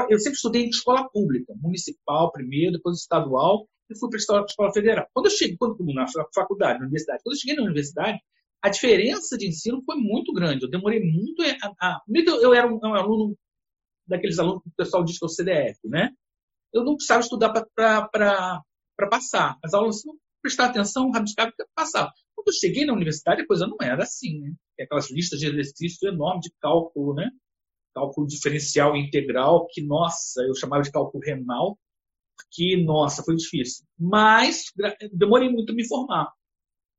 Eu 0.10 0.20
sempre 0.20 0.36
estudei 0.36 0.64
em 0.64 0.70
escola 0.70 1.10
pública, 1.10 1.54
municipal 1.56 2.32
primeiro, 2.32 2.74
depois 2.74 3.00
estadual, 3.00 3.70
e 3.90 3.98
fui 3.98 4.10
para 4.10 4.18
a 4.18 4.46
escola 4.46 4.74
federal. 4.74 5.08
Quando 5.14 5.28
eu 5.28 5.32
cheguei, 5.32 5.56
quando, 5.58 5.78
na 5.94 6.06
faculdade, 6.34 6.80
na 6.80 6.86
universidade, 6.86 7.22
quando 7.24 7.36
eu 7.36 7.40
cheguei 7.40 7.56
na 7.56 7.64
universidade, 7.64 8.20
a 8.62 8.70
diferença 8.70 9.38
de 9.38 9.48
ensino 9.48 9.82
foi 9.86 9.96
muito 9.96 10.34
grande. 10.34 10.66
Eu 10.66 10.70
demorei 10.70 11.00
muito 11.00 11.42
a. 11.44 11.74
a 11.80 12.02
eu 12.42 12.54
era 12.54 12.68
um, 12.68 12.80
um, 12.84 12.96
aluno 12.96 13.38
daqueles 14.08 14.40
alunos 14.40 14.64
que 14.64 14.70
o 14.70 14.76
pessoal 14.76 15.04
diz 15.04 15.20
que 15.20 15.24
é 15.24 15.28
o 15.28 15.30
CDF, 15.30 15.80
né? 15.86 16.10
Eu 16.74 16.84
não 16.84 16.96
precisava 16.96 17.22
estudar 17.22 17.50
para 17.76 18.64
passar. 19.10 19.58
As 19.64 19.74
aulas, 19.74 20.02
prestar 20.46 20.66
atenção, 20.66 21.10
rabiscava 21.10 21.50
e 21.50 21.66
passava. 21.74 22.12
Quando 22.36 22.50
eu 22.50 22.54
cheguei 22.54 22.86
na 22.86 22.94
universidade, 22.94 23.42
a 23.42 23.48
coisa 23.48 23.66
não 23.66 23.78
era 23.82 24.04
assim, 24.04 24.40
né? 24.40 24.54
Aquelas 24.80 25.10
listas 25.10 25.40
de 25.40 25.48
exercícios 25.48 26.04
enormes 26.04 26.44
de 26.44 26.52
cálculo, 26.62 27.16
né? 27.16 27.32
Cálculo 27.96 28.28
diferencial 28.28 28.96
integral, 28.96 29.66
que, 29.72 29.82
nossa, 29.82 30.44
eu 30.44 30.54
chamava 30.54 30.84
de 30.84 30.92
cálculo 30.92 31.24
renal, 31.24 31.80
que, 32.52 32.78
nossa, 32.84 33.24
foi 33.24 33.36
difícil. 33.36 33.84
Mas 33.98 34.66
demorei 35.12 35.50
muito 35.50 35.72
a 35.72 35.76
me 35.76 35.88
formar. 35.88 36.32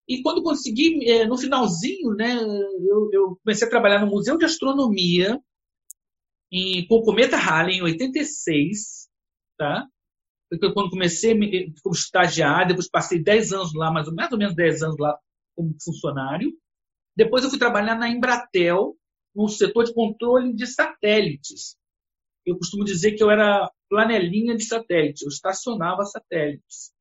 E 0.08 0.22
quando 0.22 0.42
consegui, 0.42 1.08
é, 1.08 1.24
no 1.24 1.38
finalzinho, 1.38 2.14
né, 2.14 2.34
eu, 2.34 3.10
eu, 3.12 3.38
comecei 3.44 3.66
a 3.66 3.70
trabalhar 3.70 4.00
no 4.00 4.10
Museu 4.10 4.36
de 4.36 4.44
Astronomia, 4.44 5.40
em, 6.50 6.84
com 6.88 6.96
o 6.96 7.02
Cometa 7.02 7.36
Halley, 7.36 7.76
em 7.76 7.82
86, 7.82 9.08
tá? 9.56 9.86
Quando 10.48 10.90
comecei 10.90 11.34
como 11.82 11.94
estagiário, 11.94 12.68
depois 12.68 12.88
passei 12.88 13.22
10 13.22 13.52
anos 13.52 13.74
lá, 13.74 13.90
mais 13.90 14.06
ou, 14.06 14.14
mais 14.14 14.30
ou 14.30 14.38
menos 14.38 14.54
10 14.54 14.82
anos 14.82 14.96
lá 14.98 15.18
como 15.54 15.74
funcionário. 15.82 16.52
Depois 17.16 17.42
eu 17.42 17.50
fui 17.50 17.58
trabalhar 17.58 17.96
na 17.96 18.08
Embratel, 18.08 18.96
no 19.34 19.48
setor 19.48 19.84
de 19.84 19.94
controle 19.94 20.54
de 20.54 20.66
satélites. 20.66 21.76
Eu 22.44 22.56
costumo 22.56 22.84
dizer 22.84 23.12
que 23.12 23.22
eu 23.22 23.30
era 23.30 23.70
planelinha 23.88 24.54
de 24.56 24.64
satélite, 24.64 25.24
eu 25.24 25.28
estacionava 25.28 26.04
satélites. 26.04 26.92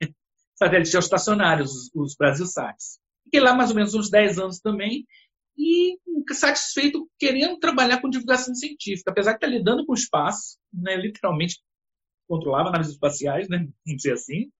satélites 0.54 0.92
geoestacionários, 0.92 1.70
os, 1.72 1.90
os 1.94 2.14
Brasilsats. 2.16 3.00
Fiquei 3.24 3.40
lá 3.40 3.54
mais 3.54 3.70
ou 3.70 3.76
menos 3.76 3.94
uns 3.94 4.08
10 4.08 4.38
anos 4.38 4.60
também 4.60 5.04
e 5.58 5.98
satisfeito 6.34 7.08
querendo 7.18 7.58
trabalhar 7.58 8.00
com 8.00 8.10
divulgação 8.10 8.54
científica, 8.54 9.10
apesar 9.10 9.32
de 9.32 9.36
estar 9.38 9.46
lidando 9.46 9.84
com 9.86 9.92
o 9.92 9.96
espaço, 9.96 10.58
né, 10.72 10.96
literalmente 10.96 11.60
controlava 12.28 12.70
naves 12.70 12.90
espaciais, 12.90 13.48
né, 13.48 13.58
vamos 13.58 14.02
dizer 14.02 14.12
assim, 14.12 14.50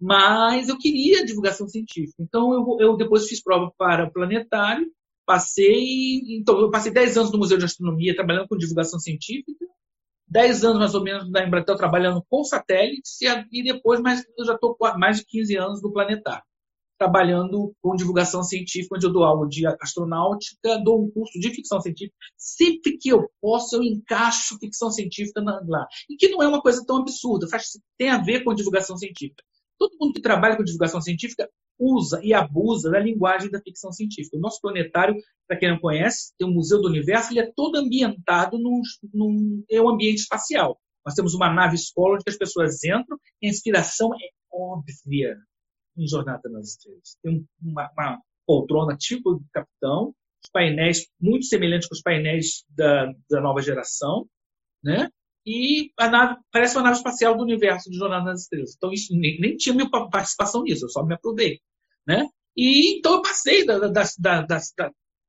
mas 0.00 0.68
eu 0.68 0.78
queria 0.78 1.24
divulgação 1.24 1.68
científica. 1.68 2.22
Então 2.22 2.52
eu, 2.52 2.76
eu 2.80 2.96
depois 2.96 3.26
fiz 3.26 3.42
prova 3.42 3.72
para 3.76 4.10
planetário, 4.10 4.86
passei, 5.26 6.36
então 6.36 6.58
eu 6.60 6.70
passei 6.70 6.92
10 6.92 7.16
anos 7.16 7.32
no 7.32 7.38
Museu 7.38 7.58
de 7.58 7.64
Astronomia 7.64 8.14
trabalhando 8.14 8.48
com 8.48 8.56
divulgação 8.56 8.98
científica 8.98 9.66
10 10.28 10.64
anos 10.64 10.78
mais 10.78 10.94
ou 10.94 11.02
menos 11.02 11.30
da 11.30 11.44
Embratel 11.44 11.76
trabalhando 11.76 12.22
com 12.28 12.44
satélites 12.44 13.18
e, 13.50 13.62
depois 13.62 14.00
mais, 14.00 14.24
eu 14.36 14.44
já 14.44 14.54
estou 14.54 14.76
mais 14.98 15.18
de 15.18 15.24
15 15.24 15.56
anos 15.56 15.82
no 15.82 15.92
Planetário, 15.92 16.44
trabalhando 16.98 17.72
com 17.80 17.94
divulgação 17.94 18.42
científica, 18.42 18.96
onde 18.96 19.06
eu 19.06 19.12
dou 19.12 19.24
aula 19.24 19.48
de 19.48 19.66
astronáutica, 19.80 20.82
dou 20.82 21.04
um 21.04 21.10
curso 21.10 21.38
de 21.38 21.50
ficção 21.50 21.80
científica. 21.80 22.16
Sempre 22.36 22.98
que 22.98 23.08
eu 23.10 23.30
posso, 23.40 23.76
eu 23.76 23.82
encaixo 23.82 24.58
ficção 24.58 24.90
científica 24.90 25.40
lá. 25.40 25.86
E 26.10 26.16
que 26.16 26.28
não 26.28 26.42
é 26.42 26.48
uma 26.48 26.60
coisa 26.60 26.84
tão 26.84 26.96
absurda, 26.96 27.48
faz, 27.48 27.70
tem 27.96 28.10
a 28.10 28.18
ver 28.18 28.42
com 28.42 28.54
divulgação 28.54 28.96
científica. 28.96 29.42
Todo 29.78 29.96
mundo 30.00 30.14
que 30.14 30.20
trabalha 30.20 30.56
com 30.56 30.64
divulgação 30.64 31.00
científica 31.00 31.48
usa 31.78 32.20
e 32.24 32.34
abusa 32.34 32.90
da 32.90 32.98
linguagem 32.98 33.48
da 33.50 33.60
ficção 33.60 33.92
científica. 33.92 34.36
O 34.36 34.40
nosso 34.40 34.60
planetário, 34.60 35.14
para 35.46 35.56
quem 35.56 35.70
não 35.70 35.78
conhece, 35.78 36.32
tem 36.36 36.48
o 36.48 36.50
Museu 36.50 36.80
do 36.82 36.88
Universo, 36.88 37.32
ele 37.32 37.40
é 37.40 37.52
todo 37.54 37.76
ambientado 37.76 38.58
num, 38.58 38.82
num 39.14 39.62
é 39.70 39.80
um 39.80 39.88
ambiente 39.88 40.18
espacial. 40.18 40.76
Nós 41.06 41.14
temos 41.14 41.32
uma 41.34 41.48
nave 41.48 41.76
escola 41.76 42.16
onde 42.16 42.24
as 42.26 42.36
pessoas 42.36 42.82
entram 42.82 43.16
e 43.40 43.46
a 43.46 43.50
inspiração 43.50 44.10
é 44.14 44.28
óbvia 44.52 45.36
em 45.98 46.08
Jornada 46.08 46.48
nas 46.48 46.70
Estrelas. 46.70 47.16
Tem 47.22 47.46
uma, 47.60 47.90
uma 47.92 48.22
poltrona 48.46 48.96
tipo 48.96 49.34
do 49.34 49.44
capitão, 49.52 50.14
os 50.42 50.50
painéis 50.50 51.06
muito 51.20 51.46
semelhantes 51.46 51.88
com 51.88 51.94
os 51.94 52.02
painéis 52.02 52.64
da, 52.70 53.12
da 53.28 53.40
nova 53.40 53.60
geração, 53.60 54.26
né? 54.82 55.10
e 55.48 55.90
a 55.98 56.10
nave 56.10 56.36
parece 56.52 56.76
uma 56.76 56.84
nave 56.84 56.98
espacial 56.98 57.34
do 57.34 57.42
universo 57.42 57.90
de 57.90 57.96
Jornada 57.96 58.26
nas 58.26 58.42
Estrelas. 58.42 58.74
Então, 58.76 58.92
isso 58.92 59.16
nem, 59.16 59.40
nem 59.40 59.56
tinha 59.56 59.74
minha 59.74 59.88
participação 59.88 60.62
nisso, 60.62 60.84
eu 60.84 60.90
só 60.90 61.02
me 61.02 61.14
aprovei. 61.14 61.60
Né? 62.06 62.26
E 62.54 62.98
então 62.98 63.14
eu 63.14 63.22
passei 63.22 63.64
da, 63.64 63.78
da, 63.78 64.04
da, 64.18 64.42
da 64.42 64.60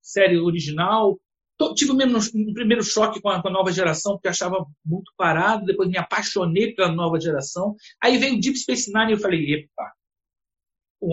série 0.01 0.38
original, 0.38 1.17
tive 1.75 1.91
um 1.91 2.53
primeiro 2.53 2.84
choque 2.84 3.21
com 3.21 3.29
a, 3.29 3.41
com 3.41 3.47
a, 3.47 3.51
nova 3.51 3.71
geração, 3.71 4.13
porque 4.13 4.27
achava 4.27 4.65
muito 4.86 5.12
parado, 5.17 5.65
depois 5.65 5.89
me 5.89 5.97
apaixonei 5.97 6.73
pela 6.73 6.91
nova 6.91 7.19
geração. 7.19 7.75
Aí 8.01 8.17
veio 8.17 8.36
o 8.36 8.39
Deep 8.39 8.58
Space 8.58 8.91
Nine 8.93 9.12
e 9.12 9.15
eu 9.15 9.19
falei, 9.19 9.53
epa, 9.53 9.91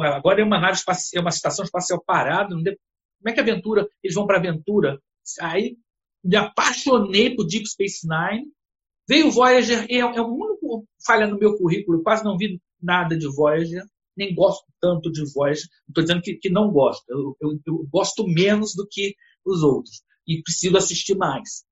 agora 0.03 0.41
é 0.41 0.45
uma 0.45 0.61
nave 0.61 0.75
espacial, 0.75 1.21
é 1.21 1.25
uma 1.25 1.31
estação 1.31 1.65
espacial 1.65 2.03
parada, 2.05 2.49
como 2.49 2.69
é 3.27 3.33
que 3.33 3.41
a 3.41 3.43
aventura, 3.43 3.89
eles 4.03 4.15
vão 4.15 4.27
para 4.27 4.37
a 4.37 4.41
aventura? 4.41 5.01
Aí 5.41 5.77
me 6.25 6.37
apaixonei 6.37 7.35
por 7.35 7.47
Deep 7.47 7.67
Space 7.67 8.07
Nine, 8.07 8.51
Veio 9.09 9.29
o 9.29 9.31
Voyager, 9.31 9.87
é, 9.89 9.99
é 9.99 10.21
o 10.21 10.27
único 10.27 10.85
falha 11.05 11.29
no 11.29 11.39
meu 11.39 11.57
currículo, 11.57 12.03
quase 12.03 12.25
não 12.25 12.37
vi 12.37 12.61
nada 12.83 13.17
de 13.17 13.29
Voyager, 13.29 13.85
nem 14.17 14.35
gosto 14.35 14.65
tanto 14.81 15.13
de 15.13 15.23
Voyager. 15.33 15.69
Estou 15.89 16.03
dizendo 16.03 16.23
que, 16.23 16.35
que, 16.35 16.51
não 16.51 16.73
gosto, 16.73 17.05
eu, 17.09 17.37
eu, 17.41 17.61
eu, 17.65 17.87
gosto 17.89 18.27
menos 18.27 18.75
do 18.75 18.87
que 18.91 19.15
os 19.45 19.63
outros 19.63 20.03
e 20.27 20.43
preciso 20.43 20.77
assistir 20.77 21.17
mais. 21.17 21.65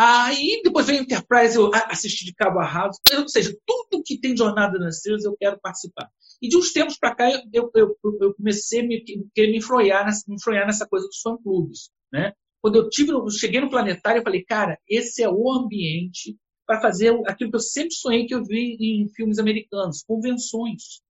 Aí 0.00 0.60
depois 0.62 0.86
veio 0.86 1.02
Enterprise, 1.02 1.56
eu 1.56 1.72
assisti 1.74 2.24
de 2.24 2.32
cabo 2.32 2.60
a 2.60 2.64
rabo, 2.64 2.94
ou 3.18 3.28
seja, 3.28 3.52
tudo 3.66 4.00
que 4.04 4.16
tem 4.16 4.36
Jornada 4.36 4.78
nas 4.78 4.98
Estrelas 4.98 5.24
eu 5.24 5.36
quero 5.36 5.58
participar. 5.58 6.08
E 6.40 6.48
de 6.48 6.56
uns 6.56 6.72
tempos 6.72 6.96
para 6.96 7.16
cá 7.16 7.28
eu, 7.52 7.68
eu, 7.74 7.96
eu, 8.20 8.34
comecei 8.34 8.78
a 8.78 8.84
me, 8.84 9.02
querer 9.34 9.50
me 9.50 9.58
influenciar, 9.58 10.04
nessa, 10.04 10.22
me 10.28 10.36
nessa 10.64 10.86
coisa 10.86 11.04
dos 11.04 11.20
fã-clubes. 11.20 11.90
Né? 12.12 12.32
Quando 12.62 12.76
eu, 12.76 12.88
tive, 12.88 13.10
eu 13.10 13.28
cheguei 13.28 13.60
no 13.60 13.68
planetário, 13.68 14.20
eu 14.20 14.22
falei, 14.22 14.44
cara, 14.44 14.78
esse 14.88 15.20
é 15.20 15.28
o 15.28 15.50
ambiente 15.50 16.36
para 16.64 16.80
fazer 16.80 17.20
aquilo 17.26 17.50
que 17.50 17.56
eu 17.56 17.60
sempre 17.60 17.92
sonhei 17.92 18.24
que 18.24 18.34
eu 18.36 18.44
vi 18.44 18.76
em 18.78 19.08
filmes 19.16 19.40
americanos, 19.40 20.04
convenções. 20.06 21.02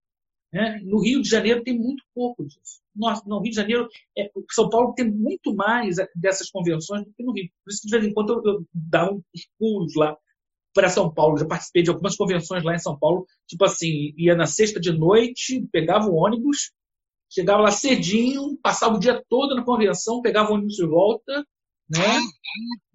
Né? 0.51 0.79
No 0.83 0.99
Rio 1.01 1.21
de 1.21 1.29
Janeiro 1.29 1.63
tem 1.63 1.77
muito 1.77 2.03
pouco 2.13 2.45
disso. 2.45 2.81
Nossa, 2.95 3.23
no 3.27 3.39
Rio 3.39 3.51
de 3.51 3.55
Janeiro, 3.55 3.87
é, 4.17 4.29
São 4.51 4.69
Paulo 4.69 4.93
tem 4.93 5.09
muito 5.09 5.53
mais 5.53 5.97
dessas 6.15 6.49
convenções 6.49 7.03
do 7.03 7.13
que 7.13 7.23
no 7.23 7.33
Rio. 7.33 7.49
Por 7.63 7.71
isso 7.71 7.81
que 7.81 7.87
de 7.87 7.97
vez 7.97 8.05
em 8.05 8.13
quando 8.13 8.33
eu, 8.33 8.53
eu 8.53 8.65
dava 8.73 9.13
uns 9.13 9.47
pulos 9.59 9.93
lá 9.95 10.17
para 10.73 10.89
São 10.89 11.13
Paulo. 11.13 11.37
Já 11.37 11.45
participei 11.45 11.83
de 11.83 11.89
algumas 11.89 12.15
convenções 12.15 12.63
lá 12.63 12.73
em 12.75 12.79
São 12.79 12.97
Paulo. 12.97 13.25
Tipo 13.47 13.65
assim, 13.65 14.13
ia 14.17 14.35
na 14.35 14.45
sexta 14.45 14.79
de 14.79 14.91
noite, 14.91 15.67
pegava 15.71 16.07
o 16.07 16.15
ônibus, 16.15 16.71
chegava 17.29 17.61
lá 17.61 17.71
cedinho, 17.71 18.57
passava 18.61 18.95
o 18.95 18.99
dia 18.99 19.21
todo 19.29 19.55
na 19.55 19.63
convenção, 19.63 20.21
pegava 20.21 20.51
o 20.51 20.53
ônibus 20.53 20.75
de 20.75 20.85
volta, 20.85 21.45
né? 21.89 22.19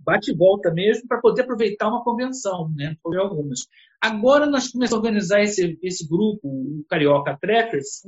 bate 0.04 0.32
e 0.32 0.36
volta 0.36 0.70
mesmo, 0.72 1.06
para 1.06 1.20
poder 1.20 1.42
aproveitar 1.42 1.88
uma 1.88 2.02
convenção, 2.02 2.70
né? 2.74 2.96
Foi 3.02 3.16
algumas. 3.16 3.66
Agora 4.00 4.46
nós 4.46 4.68
começamos 4.68 4.92
a 4.92 4.96
organizar 4.96 5.42
esse, 5.42 5.78
esse 5.82 6.08
grupo, 6.08 6.48
o 6.48 6.84
Carioca 6.88 7.38
Trekkers. 7.40 8.02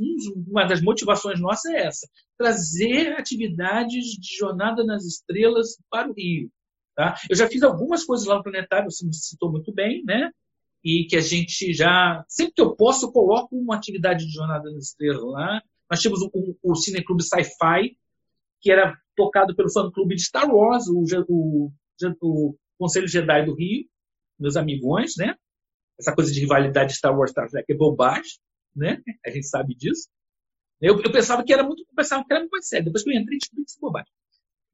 uma 0.49 0.65
das 0.65 0.83
motivações 0.83 1.41
nossas 1.41 1.73
é 1.73 1.87
essa: 1.87 2.09
trazer 2.37 3.13
atividades 3.13 4.05
de 4.05 4.37
jornada 4.37 4.85
nas 4.85 5.05
estrelas 5.05 5.79
para 5.91 6.11
o 6.11 6.15
Rio. 6.15 6.51
Tá? 6.97 7.17
Eu 7.29 7.37
já 7.37 7.49
fiz 7.49 7.63
algumas 7.63 8.05
coisas 8.05 8.27
lá 8.27 8.37
no 8.37 8.43
Planetário, 8.43 8.91
você 8.91 9.05
me 9.05 9.15
citou 9.15 9.51
muito 9.51 9.73
bem, 9.73 10.05
né? 10.05 10.31
E 10.85 11.07
que 11.09 11.17
a 11.17 11.21
gente 11.21 11.73
já. 11.73 12.25
Sempre 12.29 12.55
que 12.55 12.63
eu 12.63 12.77
posso, 12.77 13.07
eu 13.07 13.13
coloco 13.13 13.57
uma 13.57 13.77
atividade 13.77 14.27
de 14.27 14.33
jornada 14.33 14.71
nas 14.71 14.89
estrelas 14.89 15.25
lá. 15.25 15.63
Nós 15.91 16.01
tínhamos 16.01 16.23
o, 16.23 16.57
o 16.63 16.75
Cineclube 16.75 17.23
Sci-Fi, 17.23 17.97
que 18.65 18.73
era 18.73 18.99
tocado 19.15 19.55
pelo 19.55 19.71
fã-clube 19.71 20.17
de 20.17 20.25
Star 20.25 20.51
Wars, 20.51 20.89
o, 20.89 21.05
o, 21.29 21.71
o 22.23 22.57
Conselho 22.79 23.07
Jedi 23.07 23.45
do 23.45 23.55
Rio, 23.55 23.85
meus 24.41 24.57
amigões, 24.57 25.13
né? 25.19 25.37
Essa 26.01 26.15
coisa 26.15 26.33
de 26.33 26.41
rivalidade 26.41 26.93
de 26.93 26.97
Star 26.97 27.17
Wars 27.17 27.31
Star 27.31 27.49
Trek 27.51 27.71
é 27.71 27.77
bobagem, 27.77 28.33
né? 28.75 29.03
A 29.25 29.31
gente 29.31 29.47
sabe 29.47 29.75
disso. 29.75 30.09
Eu, 30.81 30.99
eu 31.01 31.13
pensava 31.13 31.45
que 31.45 31.53
era 31.53 31.63
muito, 31.63 31.85
pensava 31.95 32.25
que 32.25 32.33
era 32.33 32.41
muito 32.41 32.65
sério. 32.65 32.87
Depois 32.87 33.05
que 33.05 33.11
eu 33.11 33.21
entrei, 33.21 33.39
descobri 33.39 33.65
que 33.65 33.71
isso 33.71 33.79
é 33.79 33.83
bobagem. 33.83 34.13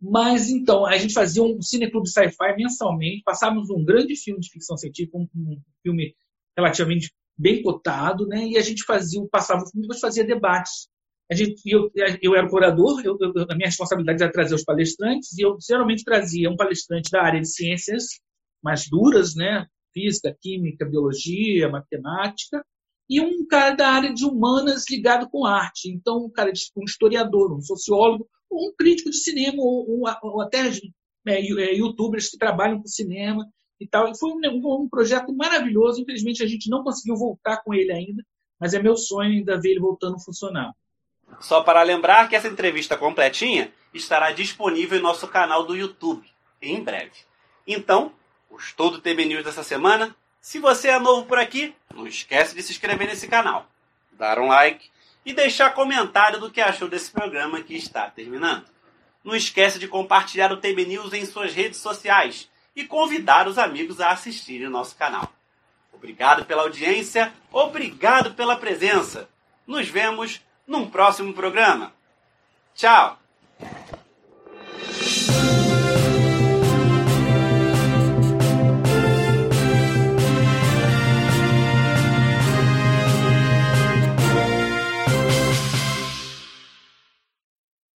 Mas 0.00 0.48
então, 0.48 0.86
a 0.86 0.96
gente 0.96 1.12
fazia 1.12 1.42
um 1.42 1.60
cineclube 1.60 2.08
sci-fi 2.08 2.56
mensalmente, 2.56 3.22
passávamos 3.24 3.68
um 3.70 3.84
grande 3.84 4.16
filme 4.16 4.40
de 4.40 4.50
ficção 4.50 4.76
científica, 4.76 5.18
um, 5.18 5.28
um 5.34 5.60
filme 5.82 6.14
relativamente 6.56 7.12
bem 7.36 7.60
cotado, 7.60 8.24
né? 8.26 8.46
E 8.46 8.56
a 8.56 8.62
gente 8.62 8.84
fazia, 8.84 9.20
passava 9.30 9.62
o 9.62 9.66
filme, 9.68 9.82
depois 9.82 10.00
fazia 10.00 10.24
debates 10.24 10.88
a 11.30 11.34
gente, 11.34 11.62
eu, 11.64 11.90
eu 12.20 12.34
era 12.34 12.48
curador, 12.48 13.00
eu, 13.04 13.16
eu, 13.20 13.32
a 13.48 13.54
minha 13.54 13.68
responsabilidade 13.68 14.22
era 14.22 14.32
trazer 14.32 14.54
os 14.54 14.64
palestrantes, 14.64 15.36
e 15.38 15.42
eu 15.42 15.56
geralmente 15.60 16.04
trazia 16.04 16.50
um 16.50 16.56
palestrante 16.56 17.10
da 17.10 17.22
área 17.22 17.40
de 17.40 17.48
ciências 17.48 18.20
mais 18.62 18.88
duras, 18.88 19.34
né? 19.34 19.66
física, 19.92 20.36
química, 20.40 20.84
biologia, 20.84 21.68
matemática, 21.68 22.64
e 23.08 23.20
um 23.20 23.46
cara 23.46 23.74
da 23.74 23.88
área 23.88 24.14
de 24.14 24.24
humanas 24.24 24.84
ligado 24.88 25.28
com 25.28 25.44
arte. 25.44 25.90
Então, 25.90 26.26
um 26.26 26.30
cara, 26.30 26.52
um 26.76 26.84
historiador, 26.84 27.52
um 27.52 27.60
sociólogo, 27.60 28.28
um 28.50 28.72
crítico 28.76 29.10
de 29.10 29.16
cinema, 29.16 29.56
ou, 29.58 30.04
ou 30.22 30.40
até 30.40 30.68
é, 31.26 31.40
é, 31.40 31.74
youtubers 31.74 32.28
que 32.28 32.38
trabalham 32.38 32.80
com 32.80 32.86
cinema 32.86 33.46
e 33.80 33.86
tal. 33.86 34.08
E 34.08 34.16
foi 34.16 34.30
um, 34.30 34.82
um, 34.82 34.88
projeto 34.88 35.34
maravilhoso. 35.34 36.00
Infelizmente, 36.00 36.42
a 36.42 36.46
gente 36.46 36.70
não 36.70 36.84
conseguiu 36.84 37.16
voltar 37.16 37.62
com 37.64 37.74
ele 37.74 37.92
ainda, 37.92 38.24
mas 38.60 38.74
é 38.74 38.82
meu 38.82 38.96
sonho 38.96 39.30
ainda 39.30 39.60
ver 39.60 39.70
ele 39.70 39.80
voltando 39.80 40.16
a 40.16 40.20
funcionar. 40.20 40.72
Só 41.38 41.62
para 41.62 41.82
lembrar 41.82 42.28
que 42.28 42.36
essa 42.36 42.48
entrevista 42.48 42.96
completinha 42.96 43.72
estará 43.94 44.30
disponível 44.30 44.98
em 44.98 45.02
nosso 45.02 45.28
canal 45.28 45.64
do 45.64 45.76
YouTube 45.76 46.26
em 46.60 46.82
breve. 46.82 47.12
Então, 47.66 48.12
gostou 48.50 48.90
do 48.90 49.00
TB 49.00 49.24
News 49.24 49.44
dessa 49.44 49.62
semana? 49.62 50.14
Se 50.40 50.58
você 50.58 50.88
é 50.88 50.98
novo 50.98 51.26
por 51.26 51.38
aqui, 51.38 51.74
não 51.94 52.06
esquece 52.06 52.54
de 52.54 52.62
se 52.62 52.72
inscrever 52.72 53.06
nesse 53.06 53.28
canal, 53.28 53.66
dar 54.12 54.38
um 54.38 54.48
like 54.48 54.90
e 55.24 55.32
deixar 55.32 55.74
comentário 55.74 56.40
do 56.40 56.50
que 56.50 56.60
achou 56.60 56.88
desse 56.88 57.10
programa 57.10 57.62
que 57.62 57.74
está 57.76 58.10
terminando. 58.10 58.64
Não 59.22 59.34
esquece 59.34 59.78
de 59.78 59.86
compartilhar 59.86 60.50
o 60.50 60.56
TB 60.56 60.86
News 60.86 61.12
em 61.12 61.26
suas 61.26 61.52
redes 61.54 61.78
sociais 61.78 62.48
e 62.74 62.86
convidar 62.86 63.46
os 63.46 63.58
amigos 63.58 64.00
a 64.00 64.10
assistirem 64.10 64.66
o 64.66 64.70
nosso 64.70 64.96
canal. 64.96 65.30
Obrigado 65.92 66.46
pela 66.46 66.62
audiência, 66.62 67.32
obrigado 67.52 68.32
pela 68.34 68.56
presença. 68.56 69.28
Nos 69.66 69.88
vemos 69.88 70.40
num 70.70 70.88
próximo 70.88 71.34
programa. 71.34 71.92
Tchau! 72.74 73.19